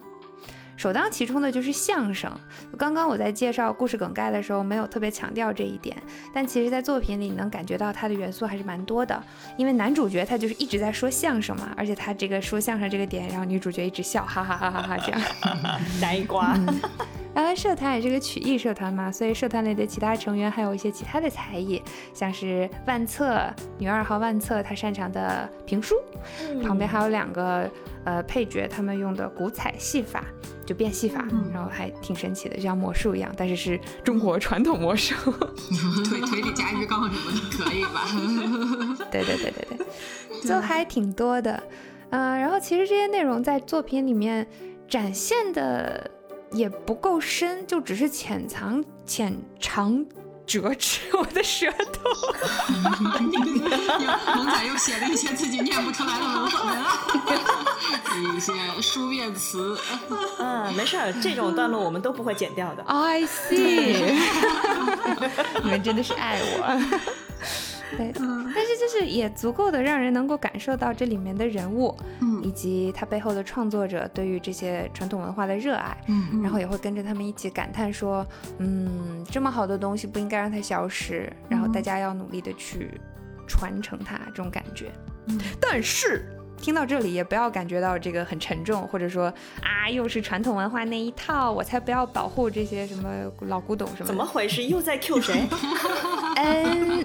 [0.80, 2.32] 首当其冲的就是相声。
[2.78, 5.94] 刚刚我在介绍故事梗概的时候，没有特别强调这一点，
[6.32, 9.22] 但其实，在作品里能感觉到它的元素还是蛮多的。
[9.58, 15.20] 因为男主角他就是一直在说相声嘛，而且他这个说相声这个点，然后女主角一直笑，哈哈哈哈哈这样，
[16.00, 16.58] 呆瓜。
[17.32, 21.80] 然后社团也是个曲艺社团嘛，所以社团里的其他成员还有一些其他的才艺，
[22.14, 23.42] 像是万策
[23.78, 25.94] 女二号万策，她擅长的评书，
[26.62, 27.70] 旁边还有两个
[28.04, 30.24] 呃配角，他们用的古彩戏法，
[30.66, 35.14] 就变戏法，然后还挺神奇的，就像魔术一样，但是是中国传统魔术，
[36.04, 38.06] 腿腿里夹鱼缸什么的可以吧？
[39.10, 41.62] 对对对对对，就还挺多的，
[42.10, 44.46] 嗯，然后其实这些内容在作品里面
[44.88, 46.10] 展现的。
[46.52, 50.04] 也不够深，就只是浅藏、浅尝
[50.58, 52.10] 辄止我的舌头。
[54.34, 56.42] 萌仔又写了一些自己念不出来的文
[58.26, 59.78] 文，一些书面词。
[60.40, 62.82] 嗯，没事儿，这种段落我们都不会剪掉的。
[62.90, 64.18] I see，
[65.62, 66.76] 你们真的是爱我。
[67.96, 78.26] 对，但是就是也足够的让人能够感受到这里面的人物，嗯，以及他背后的创作者对于这些传统文化的热爱，嗯，然后也会跟着他们一起感叹说，
[78.58, 82.90] 嗯，这么好的东西不应该让它消失，然后大家要努力的去
[83.46, 84.90] 传承它，这种感觉。
[85.60, 86.24] 但是。
[86.62, 93.08] 听到这里也不要感觉到这个很沉重，或者说啊又是传统文化那一套，我才不要保护这些什么
[93.48, 94.04] 老古董什么。
[94.04, 94.64] 怎么回事？
[94.64, 95.48] 又在 Q 谁？
[96.36, 97.02] 嗯，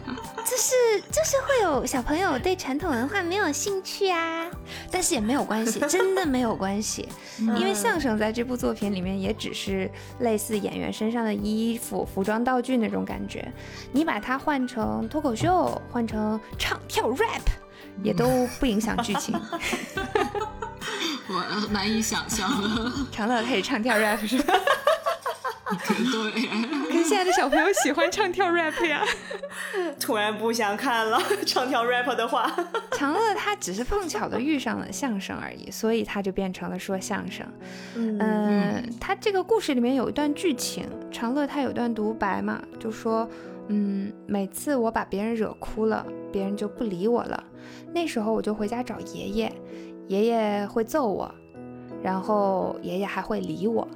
[0.55, 4.49] 就是就是会有小朋友对传统文化没有兴趣啊，
[4.89, 13.45] 但是也没有关系，真的没有关系，因为相声在这部作品里面也只是类似演员身上的衣服、服装、道具那种感觉，
[13.91, 17.41] 你把它换成脱口秀，换成唱跳 rap。
[18.03, 19.33] 也都不影响剧情，
[21.29, 22.49] 我难以想象。
[23.09, 24.53] 长乐可以唱跳 rap 是吧？
[26.11, 26.47] 对，
[26.93, 29.01] 跟现在的小朋友喜欢唱跳 rap 呀。
[29.99, 32.51] 突然不想看了， 唱跳 rap 的话。
[32.91, 37.45] 长乐他只是碰巧的遇上了相声而已，所以他就变成了说相声。
[37.95, 43.27] 嗯，他这个故事里面有一段剧情，长乐他有段独白嘛，就说。
[43.67, 47.43] 嗯，每次我把别人惹哭了，别人就不理我了。
[47.91, 49.51] 那时候我就回家找爷爷，
[50.07, 51.33] 爷爷会揍我，
[52.03, 53.87] 然后爷爷还会理我，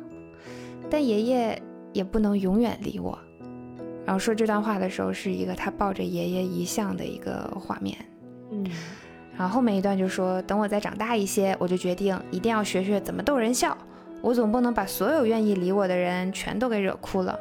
[0.90, 1.62] 但爷爷
[1.94, 3.18] 也不能永远理我。
[4.06, 7.98] 然后说这段话的时候，是一个他抱着爷爷遗像的一个画面。
[8.52, 8.66] 嗯，
[9.38, 13.78] 然后后面一段就说，等我再长大一些，我就决定一定要学学怎么逗人笑。
[14.22, 17.40] 我总不能把所有愿意理我的人全都给惹哭了。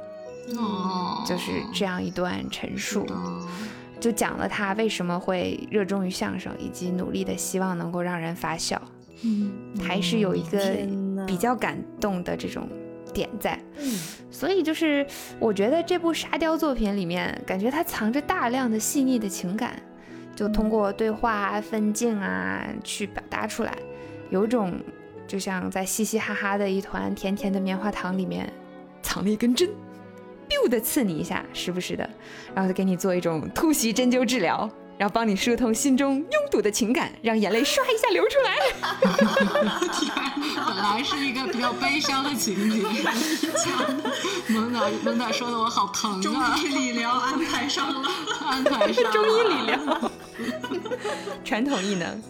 [0.56, 3.46] 哦，就是这样一段陈述，哦
[3.98, 8.80] 就讲了他为什么会热衷于相声，以及努力的希望能够让人发笑。
[9.24, 10.60] 嗯还是有一个
[11.26, 12.68] 比较感动的这种
[13.12, 13.58] 点在。
[13.78, 13.98] 嗯
[14.30, 15.04] 所以就是
[15.40, 19.82] 我觉得这部沙雕作品里面，感觉它藏着大量的细腻的情感，
[20.36, 23.74] 就通过对话啊、分镜啊去表达出来，
[24.30, 24.78] 有种
[25.26, 28.52] 就像在嘻嘻哈哈的一团甜甜的棉花糖里面
[29.02, 29.68] 藏了一根针。
[30.48, 32.08] biu 的刺你一下，时不时的，
[32.54, 38.56] 然后就给你做一种突袭针灸治疗，然后帮你疏通心中拥堵的情感，让眼泪唰一下流出来。
[40.66, 42.82] 本来是一个比较悲伤的情节，
[44.52, 48.08] 蒙导蒙导说的我好疼中啊，医理疗安排上了。
[48.44, 50.10] 安排上中医 理疗，
[51.44, 52.20] 传统异能，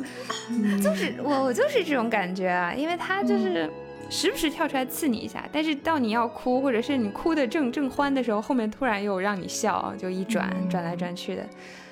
[0.82, 3.70] 就是我我就是这种感觉啊，因为他就是
[4.10, 11.46] 时不时跳出来刺你一下，但是到你要哭或者是你哭的正正欢的时候，后面突然又让你笑，就一转、转来转去的，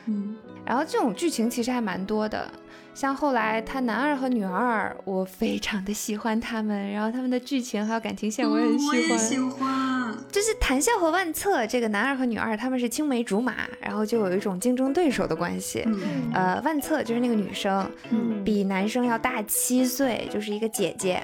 [0.07, 0.37] 嗯
[0.67, 2.51] 然后这种剧情其实还蛮多的，
[2.93, 10.15] 像后来他男二和女二，我非常的喜欢他们，然后他们的剧情还有感情线我也喜欢，喜欢。
[10.33, 15.85] 就是谈笑和万策这个男二和女二，他们是青梅竹马，然后就有一种竞争对手的关系。
[15.87, 21.23] 嗯呃，万策就是那个女生，嗯比男生要大七岁，就是一个姐姐。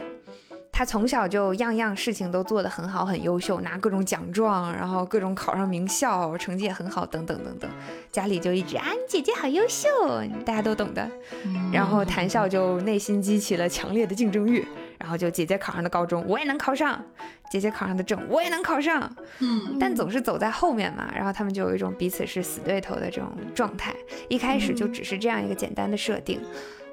[0.75, 7.70] 她从小就样样事情都做得很好，很优秀，拿各种奖状，然后各种考上名校，成绩也很好，等等等等。
[8.11, 9.89] 家里就一直啊，你姐姐好优秀，
[10.47, 11.09] 大家都懂的。
[11.70, 14.66] 然后谈笑就内心激起了强烈的竞争欲，
[14.99, 17.01] 然后就姐姐考上的高中我也能考上，
[17.51, 23.95] 姐姐考上的证我也能考上，嗯但总是走在后面嘛，然后他们就有一种彼此是死对头的这种状态。
[24.29, 26.41] 一开始就只是这样一个简单的设定，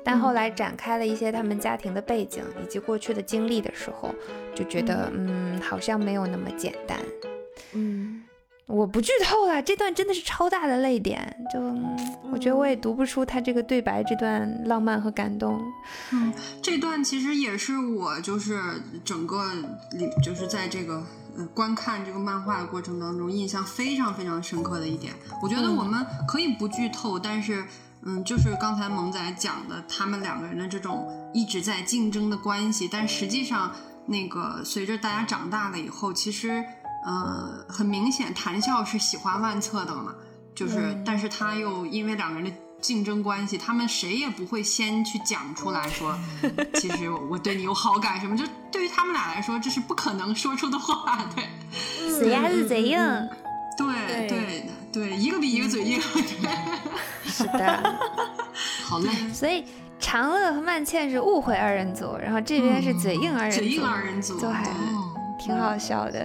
[0.04, 4.14] 但后来展开了一些他们家庭的背景以及过去的经历的时候，
[4.56, 6.98] 就觉得嗯，好像没有那么简单。
[7.74, 8.24] 嗯
[8.66, 11.98] 我不剧透了，这段真的是超大的泪点，就、嗯
[12.32, 15.60] 我觉得我也读不出他这个对白这段浪漫和感动。
[16.12, 16.32] 嗯，
[16.62, 18.62] 这段其实也是我就是
[19.04, 19.44] 整个
[19.94, 21.04] 里就是在这个
[21.36, 25.12] 呃观看这个漫画的过程当中，印象非常非常深刻的一点。
[25.42, 27.64] 我觉得我们可以不剧透，但是
[28.04, 33.72] 嗯，就是刚才萌仔讲的，他们两个人的这种一直在竞争的关系，但实际上
[34.06, 36.64] 那个随着大家长大了以后，其实
[37.06, 40.16] 呃很明显，谈笑是喜欢万策的嘛，
[40.56, 42.56] 就是、但是他又因为两个人的。
[42.82, 46.18] 竞争关系，他们谁也不会先去讲出来说，
[46.80, 51.50] 其实我对你有好感什么，就对于他们俩来说，这是不可能说出的话，对，
[52.10, 53.30] 死鸭子贼硬，对
[53.88, 54.64] 对对。
[54.92, 56.50] 对，一个比一个嘴硬，对，
[57.30, 58.00] 是的。
[58.84, 59.64] 好嘞，所以
[60.00, 64.72] 长乐和曼倩是误会二人组，然后这边是嘴硬二人组，嘴硬二人组，就还对。
[64.72, 65.09] 哦，
[65.40, 66.22] 挺好笑的对。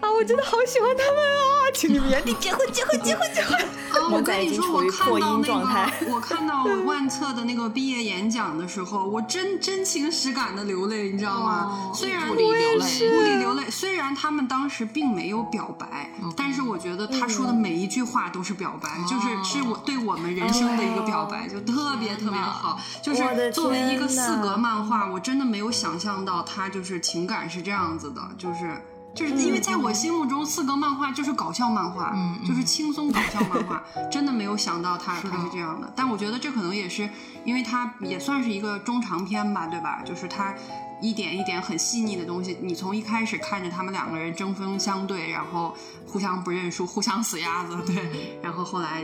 [0.00, 0.10] 啊！
[0.10, 1.70] 我真的好喜欢他们啊！
[1.74, 3.60] 请你们原地结婚，结婚，结婚，结婚！
[3.96, 11.68] 啊，我跟你说，我看到那个，我看到万策的那个毕业演讲的时候，我真真情实感的流泪，你知道吗？
[11.70, 22.78] 哦虽然物理流泪物理流泪，虽然他们当时并没有表白，但是我觉得他说的每一句话都是表白，就是是我对我们人生的一个表白，就特别特别好。
[23.02, 28.70] 就是作为一个四格漫画，我真的没有想象到他就是情感是这样子的，就是。
[29.14, 32.14] 就是因为在我心目中，四格漫画就是搞笑漫画，
[32.46, 33.82] 就是轻松搞笑漫画，
[34.12, 35.90] 真的没有想到它它是这样的。
[35.96, 37.08] 但我觉得这可能也是
[37.42, 40.02] 因为它也算是一个中长篇吧，对吧？
[40.04, 40.54] 就是它
[41.00, 45.74] 一点一点很细腻的东西，你从一开始看着他们两个人针锋相对，然后
[46.06, 49.02] 互相不认输，互相死鸭子，对，然后后来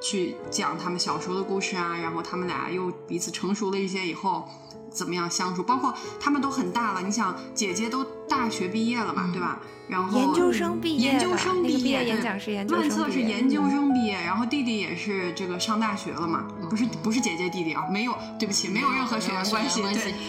[0.00, 4.48] 去讲他们小时候的故事啊，然后他们俩又彼此成熟了一些以后。
[4.94, 5.60] 怎么样相处？
[5.60, 9.58] 包括他们都很大了，你想，姐姐都大学毕业了嘛，对吧？
[9.86, 13.06] 然后研究生毕业，研究生那个毕业，演对讲是研究万生毕业。
[13.06, 19.82] 策是研究生毕业，然后弟弟也是这个上大学了嘛，不是不是姐姐弟弟啊，没有，对不起，没有任何血缘关系，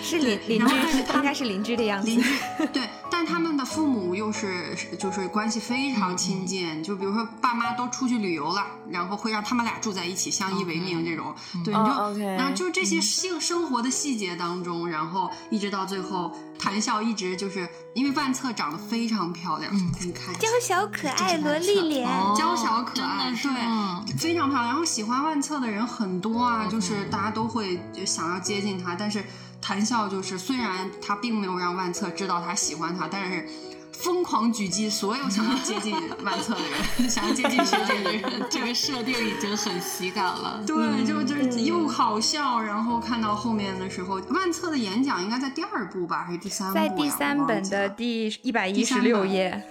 [0.04, 2.08] 是邻邻居，是他应该是邻居的样子。
[2.08, 2.22] 邻。
[2.22, 2.30] 居
[2.74, 11.34] 对， 但他们的父母又是就是关系非常亲近，就比如说爸妈都出去旅游了，然后会让他们俩住在一起，相依为命这种，
[11.64, 12.22] 对，你就、哦，OK。
[12.22, 24.70] 然后就这些性生活的细节当中，然后一直到最后，谈笑一直就是因为万策长得非常漂亮，你看娇小可爱萝莉脸，哦娇小可爱对，非常漂亮。
[24.70, 29.24] 然后喜欢万策的人很多啊，就是大家都会就想要接近他，但是
[29.62, 33.48] 谈笑就是虽然他并没有让万策知道他喜欢他，但是。
[34.00, 36.62] 疯狂狙击所有想要接近 万策的
[37.00, 40.62] 人， 想要接近学姐的人，这个设定已经很喜感了。
[40.66, 46.74] 对，就就是又好笑，然后看到后面的时候，万策的演讲应该在第二部吧，还是第三部？
[46.76, 49.64] 在第三本的第一百一十六页。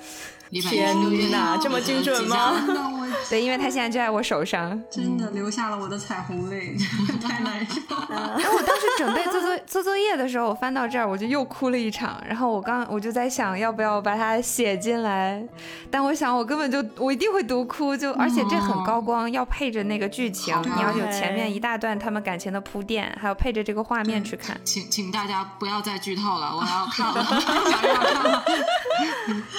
[0.61, 2.55] 天哪，这么精准吗？
[3.31, 6.77] 对，因为他现在就在我手上，真的留下了我的彩虹泪，
[7.23, 8.37] 太难受了。
[8.39, 12.23] 然后我当时准备做作做作业的时候，我翻到这儿，我就又哭了一场。
[12.27, 15.43] 然后我刚我就在想，要不要把它写进来？
[15.91, 24.59] 但我想，我根本就我一定会读哭，就而且这很高光，要配着那个剧情，你要有前面一大段他们感情的铺垫，还要配着这个画面去看。
[24.65, 28.45] 请请大家不要再剧透了，我要看了，想要看了。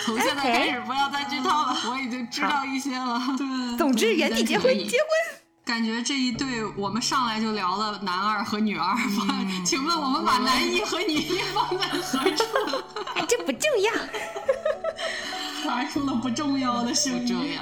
[0.05, 3.19] 从现在开始不要再剧透了， 我已经知道一些了。
[3.37, 3.45] 对，
[3.77, 5.39] 总之原地结婚，结婚。
[5.65, 8.95] 感觉这一对我们上来就聊了男二和女二，
[9.65, 12.45] 请问我们把男一和女一放在何处？
[13.27, 13.91] 这不重要。
[15.65, 17.21] 发出了不重要的声音。
[17.21, 17.61] 不重要。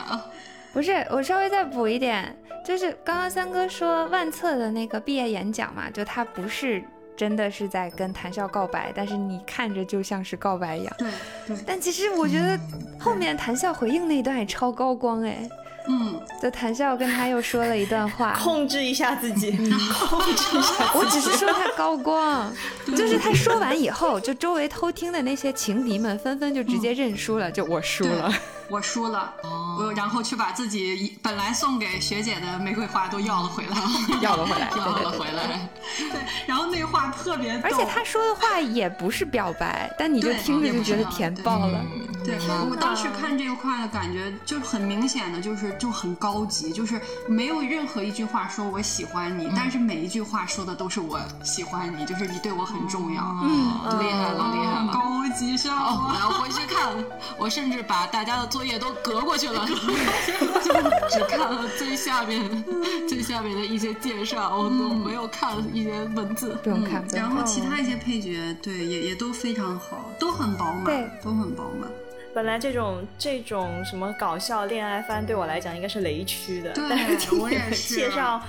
[0.74, 6.84] 不是，我稍微再补一点，就是刚刚三哥说万策的那个毕业演讲嘛，就他不是。
[7.16, 10.96] 真的是在跟谭笑告白，但是你看着就像是告白一样。
[10.98, 11.12] 对
[11.48, 11.58] 对。
[11.66, 12.60] 但其实我觉得
[13.00, 15.50] 后面谭笑回应那一段也超高光哎。
[15.88, 16.20] 嗯。
[16.42, 18.38] 就谭笑跟他又说了一段话。
[18.40, 19.52] 控制一下自己。
[19.94, 20.92] 控制一下。
[20.96, 22.52] 我只是说他高光，
[22.88, 28.34] 就是他说完以后，就周围偷听的那些情敌们纷纷就直接认输了，就我输了。
[28.70, 29.34] 我输了，
[29.78, 33.78] 我然后去把自己本来送给学姐的玫瑰花都要了回来，
[34.22, 35.70] 要了回来， 要了回来。
[35.98, 41.82] 对，然后那话特别，而且他说的话也不是表白，但你就听着就觉得甜爆了。
[42.26, 42.38] 对，
[42.70, 53.24] 我当时看这个话的感觉就很明显的就是就很高级，就是没有任何一句话说我喜欢你，但是每一句话说的都是我喜欢你，就是你对我很重要。
[53.44, 56.08] 嗯，厉害了，厉害了，高级上了。
[56.08, 56.94] 我要回去看，
[57.38, 59.66] 我甚至把大家的作业都隔过去了，
[60.64, 60.72] 就
[61.10, 62.64] 只看了最下面
[63.10, 66.56] 最下面的一些介绍，我都没有看一些文字。
[66.64, 71.90] 不用看，然后其他一些配角，对，也也都非常好，都很饱满，都很饱满。
[72.32, 78.40] 本来这种这种什么搞笑恋爱番对我来讲应该是雷区的，对，但是听你们介绍，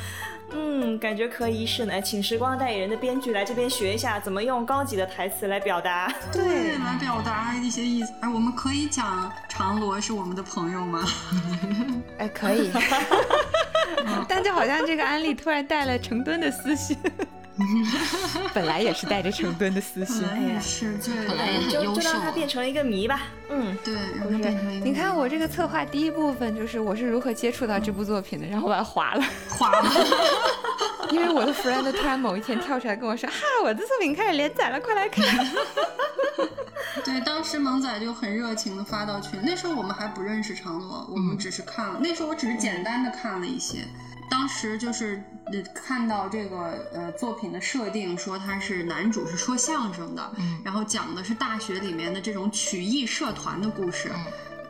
[0.53, 2.01] 嗯，感觉可以一试呢。
[2.01, 8.13] 请时光代言人的编剧来这边学一下，怎么用高级的台词来表达，对，来表达一些意思。
[8.21, 11.05] 哎，我们可以讲长罗是我们的朋友吗？
[12.19, 12.71] 哎，可以。
[14.29, 16.97] 但就好像这个安利突然带了成吨的私信。
[18.53, 20.97] 本来也是带着成吨的私心，哎呀，是，
[21.29, 23.23] 本来也很优秀，就让它变成了一个谜吧。
[23.49, 24.39] 嗯，对，不是，
[24.83, 29.91] 你看我这个策划第一部分就是我是如何接触到这部作品的，然后我把它划了，划了，
[31.13, 35.25] 因为我的 friend 突然某一天跳出来跟我说， 哈，我的作品开始连载了，快来看。
[37.05, 43.79] 对，当时萌仔就很热情的发到群，那时候我们还不认识长罗，我们只是看了，那时候我只是简单的看了一些。
[44.31, 45.23] 当时就是
[45.75, 50.33] 看到这个呃作品的设定，说他是男主是说相声的，
[50.65, 54.11] 然后讲的是大学里面的这种曲艺社团的故事，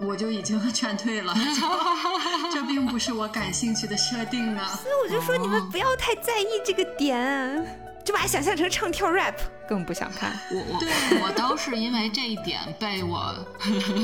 [0.01, 1.35] 我就已经劝退了，
[2.53, 4.63] 这并不是我感兴趣的设定呢。
[4.83, 7.65] 所以我就说你们不要太在意这个点，
[8.05, 9.37] 就把它想象成唱跳 rap。
[9.69, 10.81] 更不想看我我
[11.25, 13.35] 我都是因为这一点被我，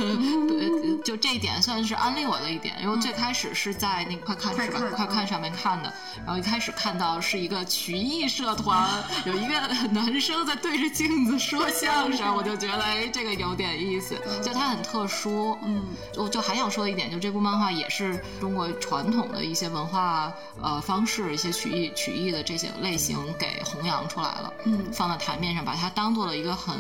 [1.05, 4.81] 就这一点算是安利我的一点，因为最开始是在那个快看是吧？
[4.97, 5.93] 快看上面看的，
[6.25, 8.89] 然后一开始看到是一个曲艺社团，
[9.27, 15.59] 有一个男生在对着镜子说相声，我就觉得哎这个有点意思，就他很特殊。
[15.63, 15.85] 嗯，
[16.17, 20.33] 我就还想说一点，就这部漫画也是中国传统的一些文化
[20.63, 25.50] 呃方式，一些曲艺曲艺的这些类型给弘扬出来了，嗯，放在台面。
[25.55, 26.77] 上把它当做了一个很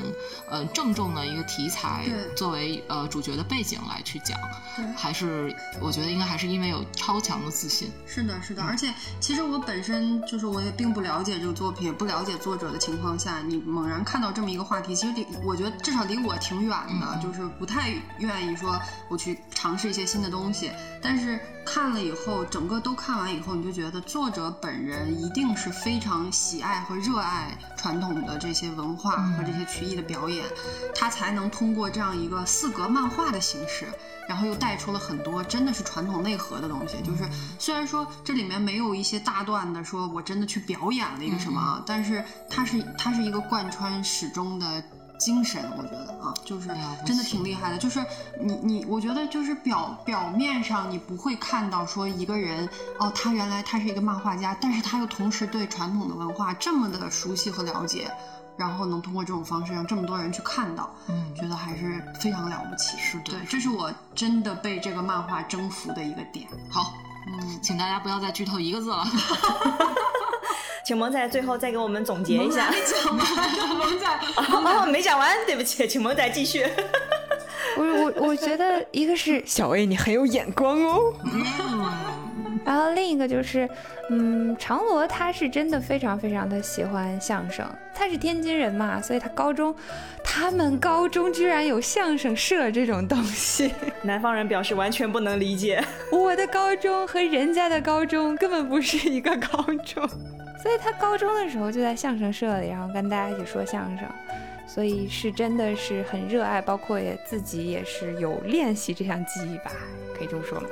[0.48, 2.06] 呃郑重的一个题材，
[2.36, 4.38] 作为呃主角的背景来去讲，
[4.96, 7.90] 还是我觉得应该还是因为有超强的自信。
[8.06, 20.70] 是的，是的，而且其实我本身就是我也并不了解这个作品，也不了解作者的情况下，你猛然看到这么一个话题，其实离我觉得至少离我挺远的，就是不太愿意说我去尝试一些新的东西。
[21.02, 21.40] 但是
[21.72, 28.70] 看了以后，整个都看完以后，你就觉得作者本人一定是非常喜爱和热爱传统的这些。
[28.70, 30.44] 文化和这些曲艺的表演，
[30.94, 33.86] 他才能通过这样一个四格漫画的形式，
[34.28, 36.96] 然后又带出了很多真的是传统内核的东西。
[37.02, 44.82] 就是虽然说这里面没有一些大段的，说我真的去表演了一个什么，但是它是它是一个贯穿始终的。
[45.20, 46.68] 精神，我觉得啊，就是
[47.06, 47.78] 真的挺厉害的。
[47.78, 48.04] 就是
[48.40, 52.66] 你你，我觉得就是表表面上你不会看到说一个人
[52.98, 58.10] 哦，他原来他是一个漫画家，但是他又同时对传统的文化这么的熟悉和了解。
[58.56, 62.98] 然后能通过这种方式让这么多人去看到，嗯觉得还是非常了不起。
[62.98, 66.46] 是的对，这是我真的被这个漫画征服的一个点。
[66.68, 66.92] 好，
[67.26, 69.02] 嗯，请大家不要再剧透一个字了。
[70.84, 72.70] 请萌仔最后再给我们总结一下。
[73.04, 74.06] 讲完萌仔，
[74.36, 76.66] 哦，没讲完，对不起，请萌仔继续。
[77.76, 81.14] 我我我觉得一个是小 A 你很有眼光哦，
[82.64, 83.68] 然后另一个就是，
[84.10, 87.64] 嗯，长罗他是真的非常非常的喜欢相声，
[87.94, 89.74] 他是天津人嘛，所以他高中，
[90.24, 93.72] 他们高中居然有相声社这种东西，
[94.02, 95.82] 南方人表示完全不能理解。
[96.10, 100.08] 我的高中和人家的高中根本不是一个高中，
[100.62, 104.06] 所以他高中的时候就在相声社里，然后跟大家一起说相声。
[104.66, 109.72] 所以是真的是很热爱，包括也自己也是有练习这项技艺吧，
[110.16, 110.68] 可以这么说吗？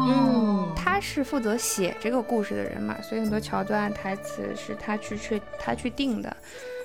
[0.00, 6.36] 嗯，他是负责写这个故事的人嘛，所以很多桥段台词是他去确他去定的。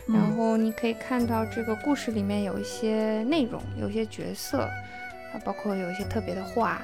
[0.08, 6.80] 然后你可以看到这个故事里面有一些内容，有一些角色，啊，包括有一些特别的话，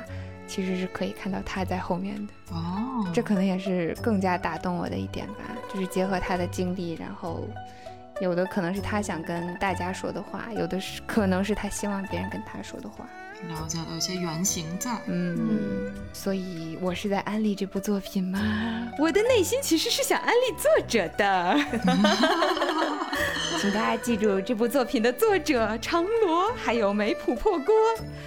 [0.48, 2.34] 其实是可以看到他在后面的。
[2.54, 5.44] 哦，这可能也是更加打动我的一点吧，
[5.74, 7.48] 就是结合他的经历，然后
[8.22, 13.06] 有的可能是他想跟大家说的话，有的是可能是他希望别人跟他说的话。
[13.50, 14.98] 了解了，有些原型在。
[15.06, 18.40] 嗯，所以我是在安利这部作品吗？
[18.98, 21.56] 我的内心其实是想安利作者的，
[23.62, 27.76] 请大家记住这部作品的作者长罗还有梅普破锅，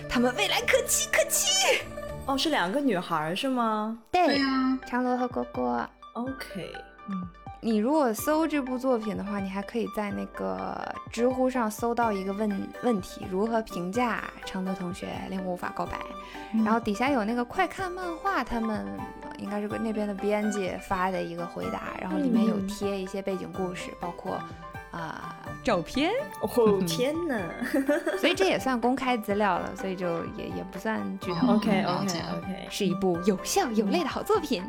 [0.08, 1.80] 他们未来可期可期。
[2.26, 5.84] 哦，是两个女孩是吗对呀、长罗和蝈蝈。
[6.14, 6.72] ？OK，
[7.08, 7.28] 嗯
[7.62, 10.80] 你如果搜这部作品的话，你还可以在那个
[11.12, 15.98] 知乎上搜到一个问问题：如何评价长德同学令我无法告白？
[16.64, 18.86] 然后底下有那个快看漫画，他们
[19.22, 24.40] 呃应该是个那边的编辑发的一个回答，然后里面有嗯贴一些背景故事，包括
[24.90, 27.38] 啊、照片，哦 天哪
[28.18, 31.54] 所以这也算公开资料了，所以就也也不算剧透。
[31.54, 34.62] OK OK OK，是一部有笑有泪的好作品，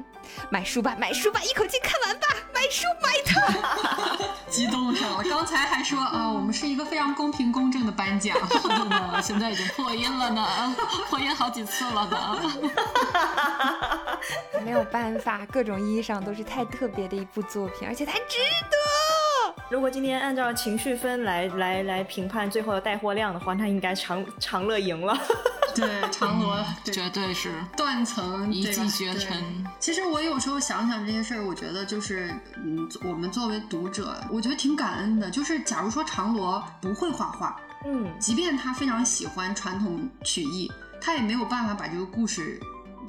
[0.50, 4.18] 买书吧，买书吧，一口气看完吧，买书买它
[4.52, 5.24] 激动上了。
[5.30, 8.38] 刚才还说啊、我们是一个非常公平公正的颁奖。
[8.90, 10.76] 呢，现在已经破音了呢，
[11.10, 12.42] 破音好几次了呢。
[14.66, 18.38] 没有办法，各种意义上都是太特别的一部作品，而且它值
[18.70, 18.78] 得。
[19.72, 25.18] 如果今天按照情绪分来来来评判最后的带货量的话，那应该长长乐赢了。
[25.74, 29.66] 对，长罗对绝对是断层一骑绝对尘。
[29.80, 35.32] 其实我有时候想想这些事儿，我觉得就是，嗯，我们作为读者，我觉得挺感恩的。
[35.32, 37.56] 就是假如说长罗不会画画，
[37.86, 40.70] 嗯，即便他非常喜欢传统曲艺，
[41.00, 42.60] 他也没有办法把这个故事。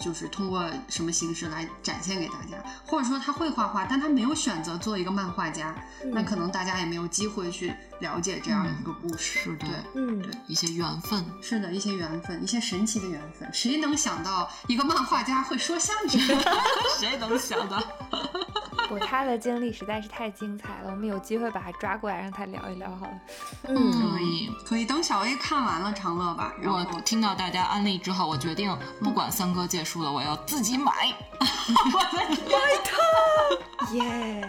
[0.03, 5.73] 就是通过什么形式来展现给大家，或者说他会画画，但他没有选择做一个漫画家，
[6.13, 7.73] 那可能大家也没有机会去
[8.03, 9.39] 了解这样一个故事。
[9.41, 16.21] 是的对，嗯，一些缘分，是的，一些缘分，一些神奇的缘分，谁能想到一个漫画家会说相声？
[17.01, 17.83] 谁能想到？
[18.91, 23.13] 我，他的经历实在是太精彩了，我们有机会把他抓过来让他聊一聊好了。
[23.69, 24.51] 嗯可以。
[24.67, 30.93] 可以等小 A 看完了长乐吧，然后我听到大家安利之后，我决定不管三哥借书了，我要自己买。
[33.93, 34.49] 耶、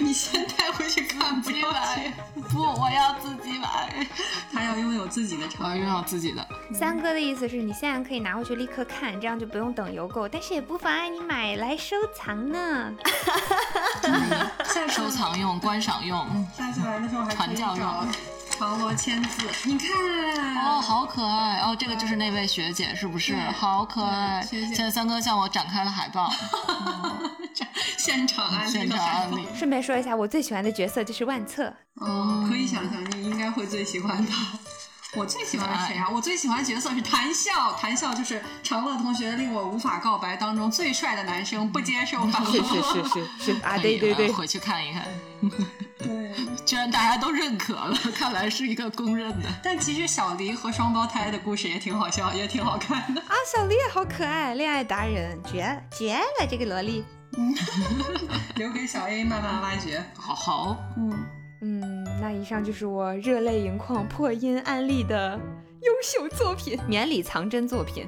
[0.00, 2.12] 你先带回去看，不要去，
[2.50, 4.06] 不，我要自己买，
[4.52, 6.46] 他要拥有自己的我长要拥有自己的。
[6.72, 12.92] 三哥的意思是你现在可以拿回去立刻看，这样就不用等邮购，但是也不妨碍你买来收藏呢。
[14.88, 16.26] 收藏用、观赏用。
[16.56, 17.86] 下次来的时候还可以传教用
[18.58, 19.88] 长罗签字，你看
[20.64, 21.76] 哦，好可爱哦！
[21.78, 23.36] 这个就是那位学姐，是不是？
[23.50, 24.40] 好可爱！
[24.48, 26.32] 谢谢现在三哥向我展开了海报，
[27.98, 29.46] 现场安利，现场安利。
[29.54, 31.72] 顺便说一下，我最喜欢的角色就是万策。
[31.96, 34.58] 哦，可以想象，你应该会最喜欢他。
[35.16, 36.08] 我最喜欢的谁啊？
[36.12, 42.52] 我最喜欢角色是谭笑，谭笑就是长乐同学令我无法告白当中最帅的男生，不接受反驳。
[42.52, 45.04] 是是是是啊 对对对，回去看一看。
[45.98, 46.26] 对。
[46.66, 49.48] 居然大家都认可了，看来是一个公认的。
[49.62, 53.20] 但其实小黎和双胞胎的故事也挺好笑，也挺好看的。
[53.22, 57.04] 啊，小黎也好可爱，恋爱达人，绝了绝了，这个萝莉。
[58.56, 60.04] 留给小 A 慢慢挖掘。
[60.16, 61.12] 好好，嗯，
[61.62, 65.38] 嗯，那以上就是我热泪盈眶破音案例的
[65.82, 68.06] 优秀作品， 绵里藏针作品。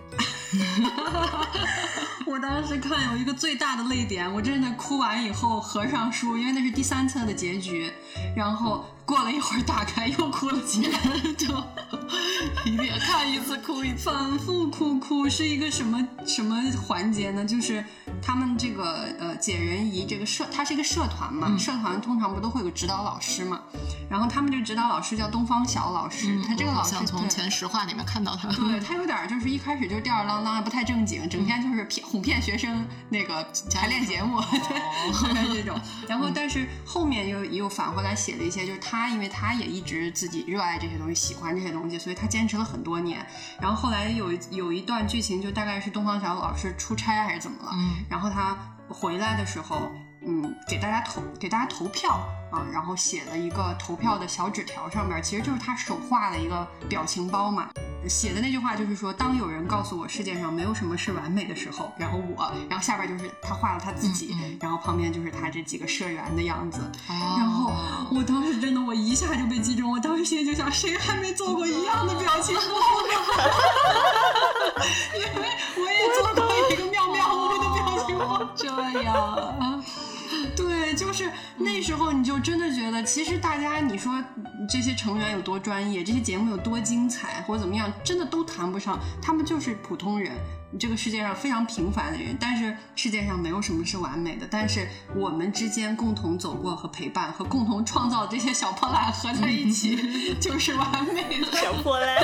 [2.27, 7.91] 我当时看有一个最大的泪点，我真的哭完以后合上书，因为那是第三册的结局，
[8.37, 11.01] 然后过了一会儿打开又哭了起来，
[11.39, 11.47] 就
[12.67, 16.55] 一定看一次哭一次，反复哭哭是一个什么什么
[16.87, 17.43] 环节呢？
[17.43, 17.83] 就是
[18.21, 23.63] 他们这个呃解人仪这个社，它是一个社团嘛，社团通常不都会有指导老师嘛？
[24.11, 28.51] 然后他们这个指导老师叫东方小老师，他这个老师想从前实话里面看到他。
[28.51, 33.43] 对他有点就是一开始就吊儿郎当，也不太正经，整天就是骗哄骗学生那个
[33.75, 35.81] 排练节目，对，就是这种。
[36.07, 43.25] 然后但是后面又又返回来写了一些，就是他因为他也一直自己热爱这些东西，喜欢这些东西，所以他坚持了很多年。
[43.61, 48.57] 然后后来有一有一段剧情，就大概是东方小老师出差还是怎么了，嗯然后他
[48.89, 49.93] 回来的时候，
[50.27, 52.19] 嗯，给大家投给大家投票
[52.51, 57.69] 啊，然后写了一个投票的小纸条，上面其实就是他手画的一个表情包嘛。
[58.07, 66.81] 写的那句话就是说，当有人告诉我世界上没有什么是完美的时候，然后我，然后下边就是他画了他自己，嗯嗯然后旁边就是他这几个社员的样子。
[67.09, 67.73] 哦然后
[68.11, 73.13] 我当时真的我一下就被击中，我当时心里就想，谁还没做过一样的表情包呢？
[75.15, 78.49] 因为我也做过一个妙妙屋的表情包。
[78.55, 78.67] 这
[79.03, 79.68] 样，对，
[80.99, 84.13] 就是那时候你就真的觉得，其实大家你说
[84.69, 90.33] 这些成员有多专业，这些节目有多精彩，或者怎么样，真的都谈不上，他们就是普通人。
[90.79, 94.47] 这个世界上非常平凡的人，但是世界上没有什么是完美的。
[94.51, 101.57] 但是我们之间共同走过和陪伴和共同创造这些小破烂合在一起， 就是完美的。
[101.57, 102.19] 小破烂。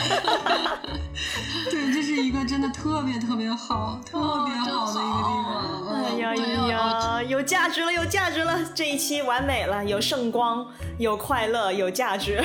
[1.70, 5.94] 对，这是一个真的特别特别好、特别好的一个地方。
[5.94, 8.62] 哎呀对哎呀，有价值了，有价值了！
[8.74, 10.66] 这一期完美了，有圣光，
[10.98, 12.44] 有快乐，有价值。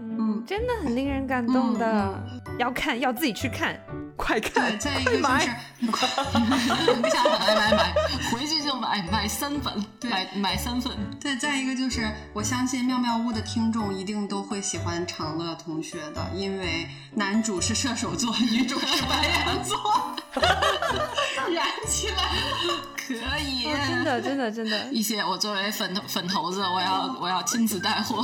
[0.00, 1.86] 嗯，真的很令人感动的。
[1.86, 3.78] 嗯要看，要自己去看，
[4.18, 5.64] 快对，看，再一个快就是买。
[5.78, 7.94] 不想买买买，
[8.32, 10.92] 回去就买买三本，买买三份。
[11.20, 20.16] 对，再一个就是，我相信妙妙屋的听众一定都会喜欢长乐同学的，因为男主是射手座，女主是白羊座，
[21.54, 22.97] 燃起来了。
[23.14, 28.22] 可以哦真的，真的，真的，一些我作为粉粉头子，我要我要亲自带货。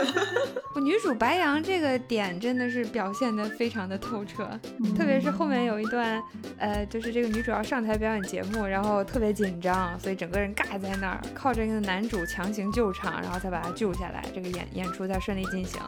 [0.74, 4.48] 我女主白羊这个点真的是表现的非常的透彻，
[4.96, 6.22] 特别是后面有一段，
[6.58, 15.80] 呃，就是这个女主要上台表演节目，然后特别紧张，所以整个人尬在那儿，靠着那个男主强行救场，然后才把他救下来，这个演演出才顺利进行。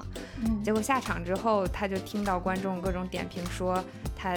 [0.65, 3.83] 结果下场之后，他就听到观众各种点评说
[4.17, 4.35] 他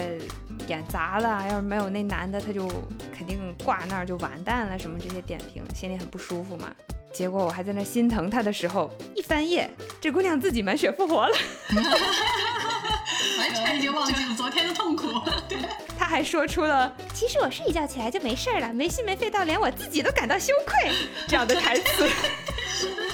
[0.68, 2.68] 演砸了，要是没有那男的，他就
[3.16, 6.72] 肯定挂那儿就完蛋了，什么这些点评，心里很不舒服嘛。
[7.12, 9.70] 结果我还在那心疼她的时候，一翻页，
[10.00, 11.36] 这姑娘自己满血复活了。
[13.38, 15.08] 完全已经忘记了昨天的痛苦。
[15.48, 15.58] 对，
[15.98, 20.92] 她还说出了“其实我睡一觉起来就没事了，没心没肺到连我自己都感到羞愧”
[21.26, 22.08] 这样的台词。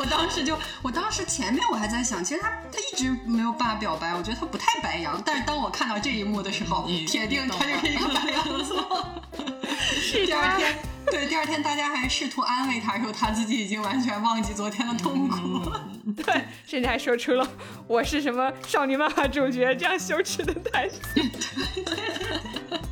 [0.00, 5.22] 我当时就，我当时前面我还在想，其实他他一直没有办法表白，我觉得他不太白羊。
[5.22, 9.06] 但是当我看到这一幕的时候，铁定他就是一个白羊座。
[9.78, 15.70] 是第二天，对，第二天大家还试图安慰他，说他自己已经完全忘记昨天的痛苦。
[16.16, 17.46] 对，甚至还说出了
[17.86, 20.98] “我是什么少女漫画主角”这样羞耻的台词。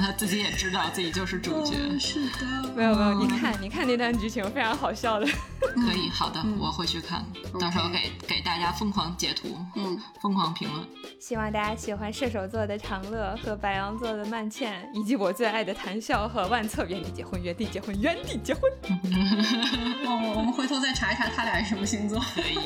[0.00, 1.76] 他自己也知道自己就是主角。
[1.98, 5.26] 是的，没有没有，你看你看那段剧情非常好笑的。
[5.60, 7.24] 可以，好的，我会去看，
[7.60, 10.84] 到时候给给大家疯狂截图，嗯，疯狂评论。
[11.20, 18.62] 希望大家喜欢射手座的长乐和白羊座的曼茜，以及我最爱的谭笑和万策原地结婚，原地结婚，原地结婚。
[20.06, 22.18] 哦，我们回头再查一查他俩是什么星座。
[22.34, 22.58] 可以，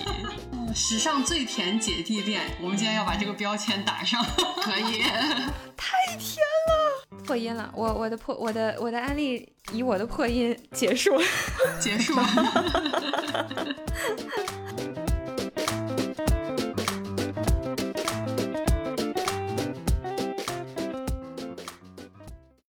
[0.74, 4.24] 史上最甜姐弟恋，我们今天要把这个标签打上。
[4.62, 5.02] 可以。
[5.76, 6.83] 太甜了，
[7.26, 7.70] 破音了。
[7.74, 11.12] 我我的破我的我的案例以我的破音结束。
[11.80, 12.14] 结束。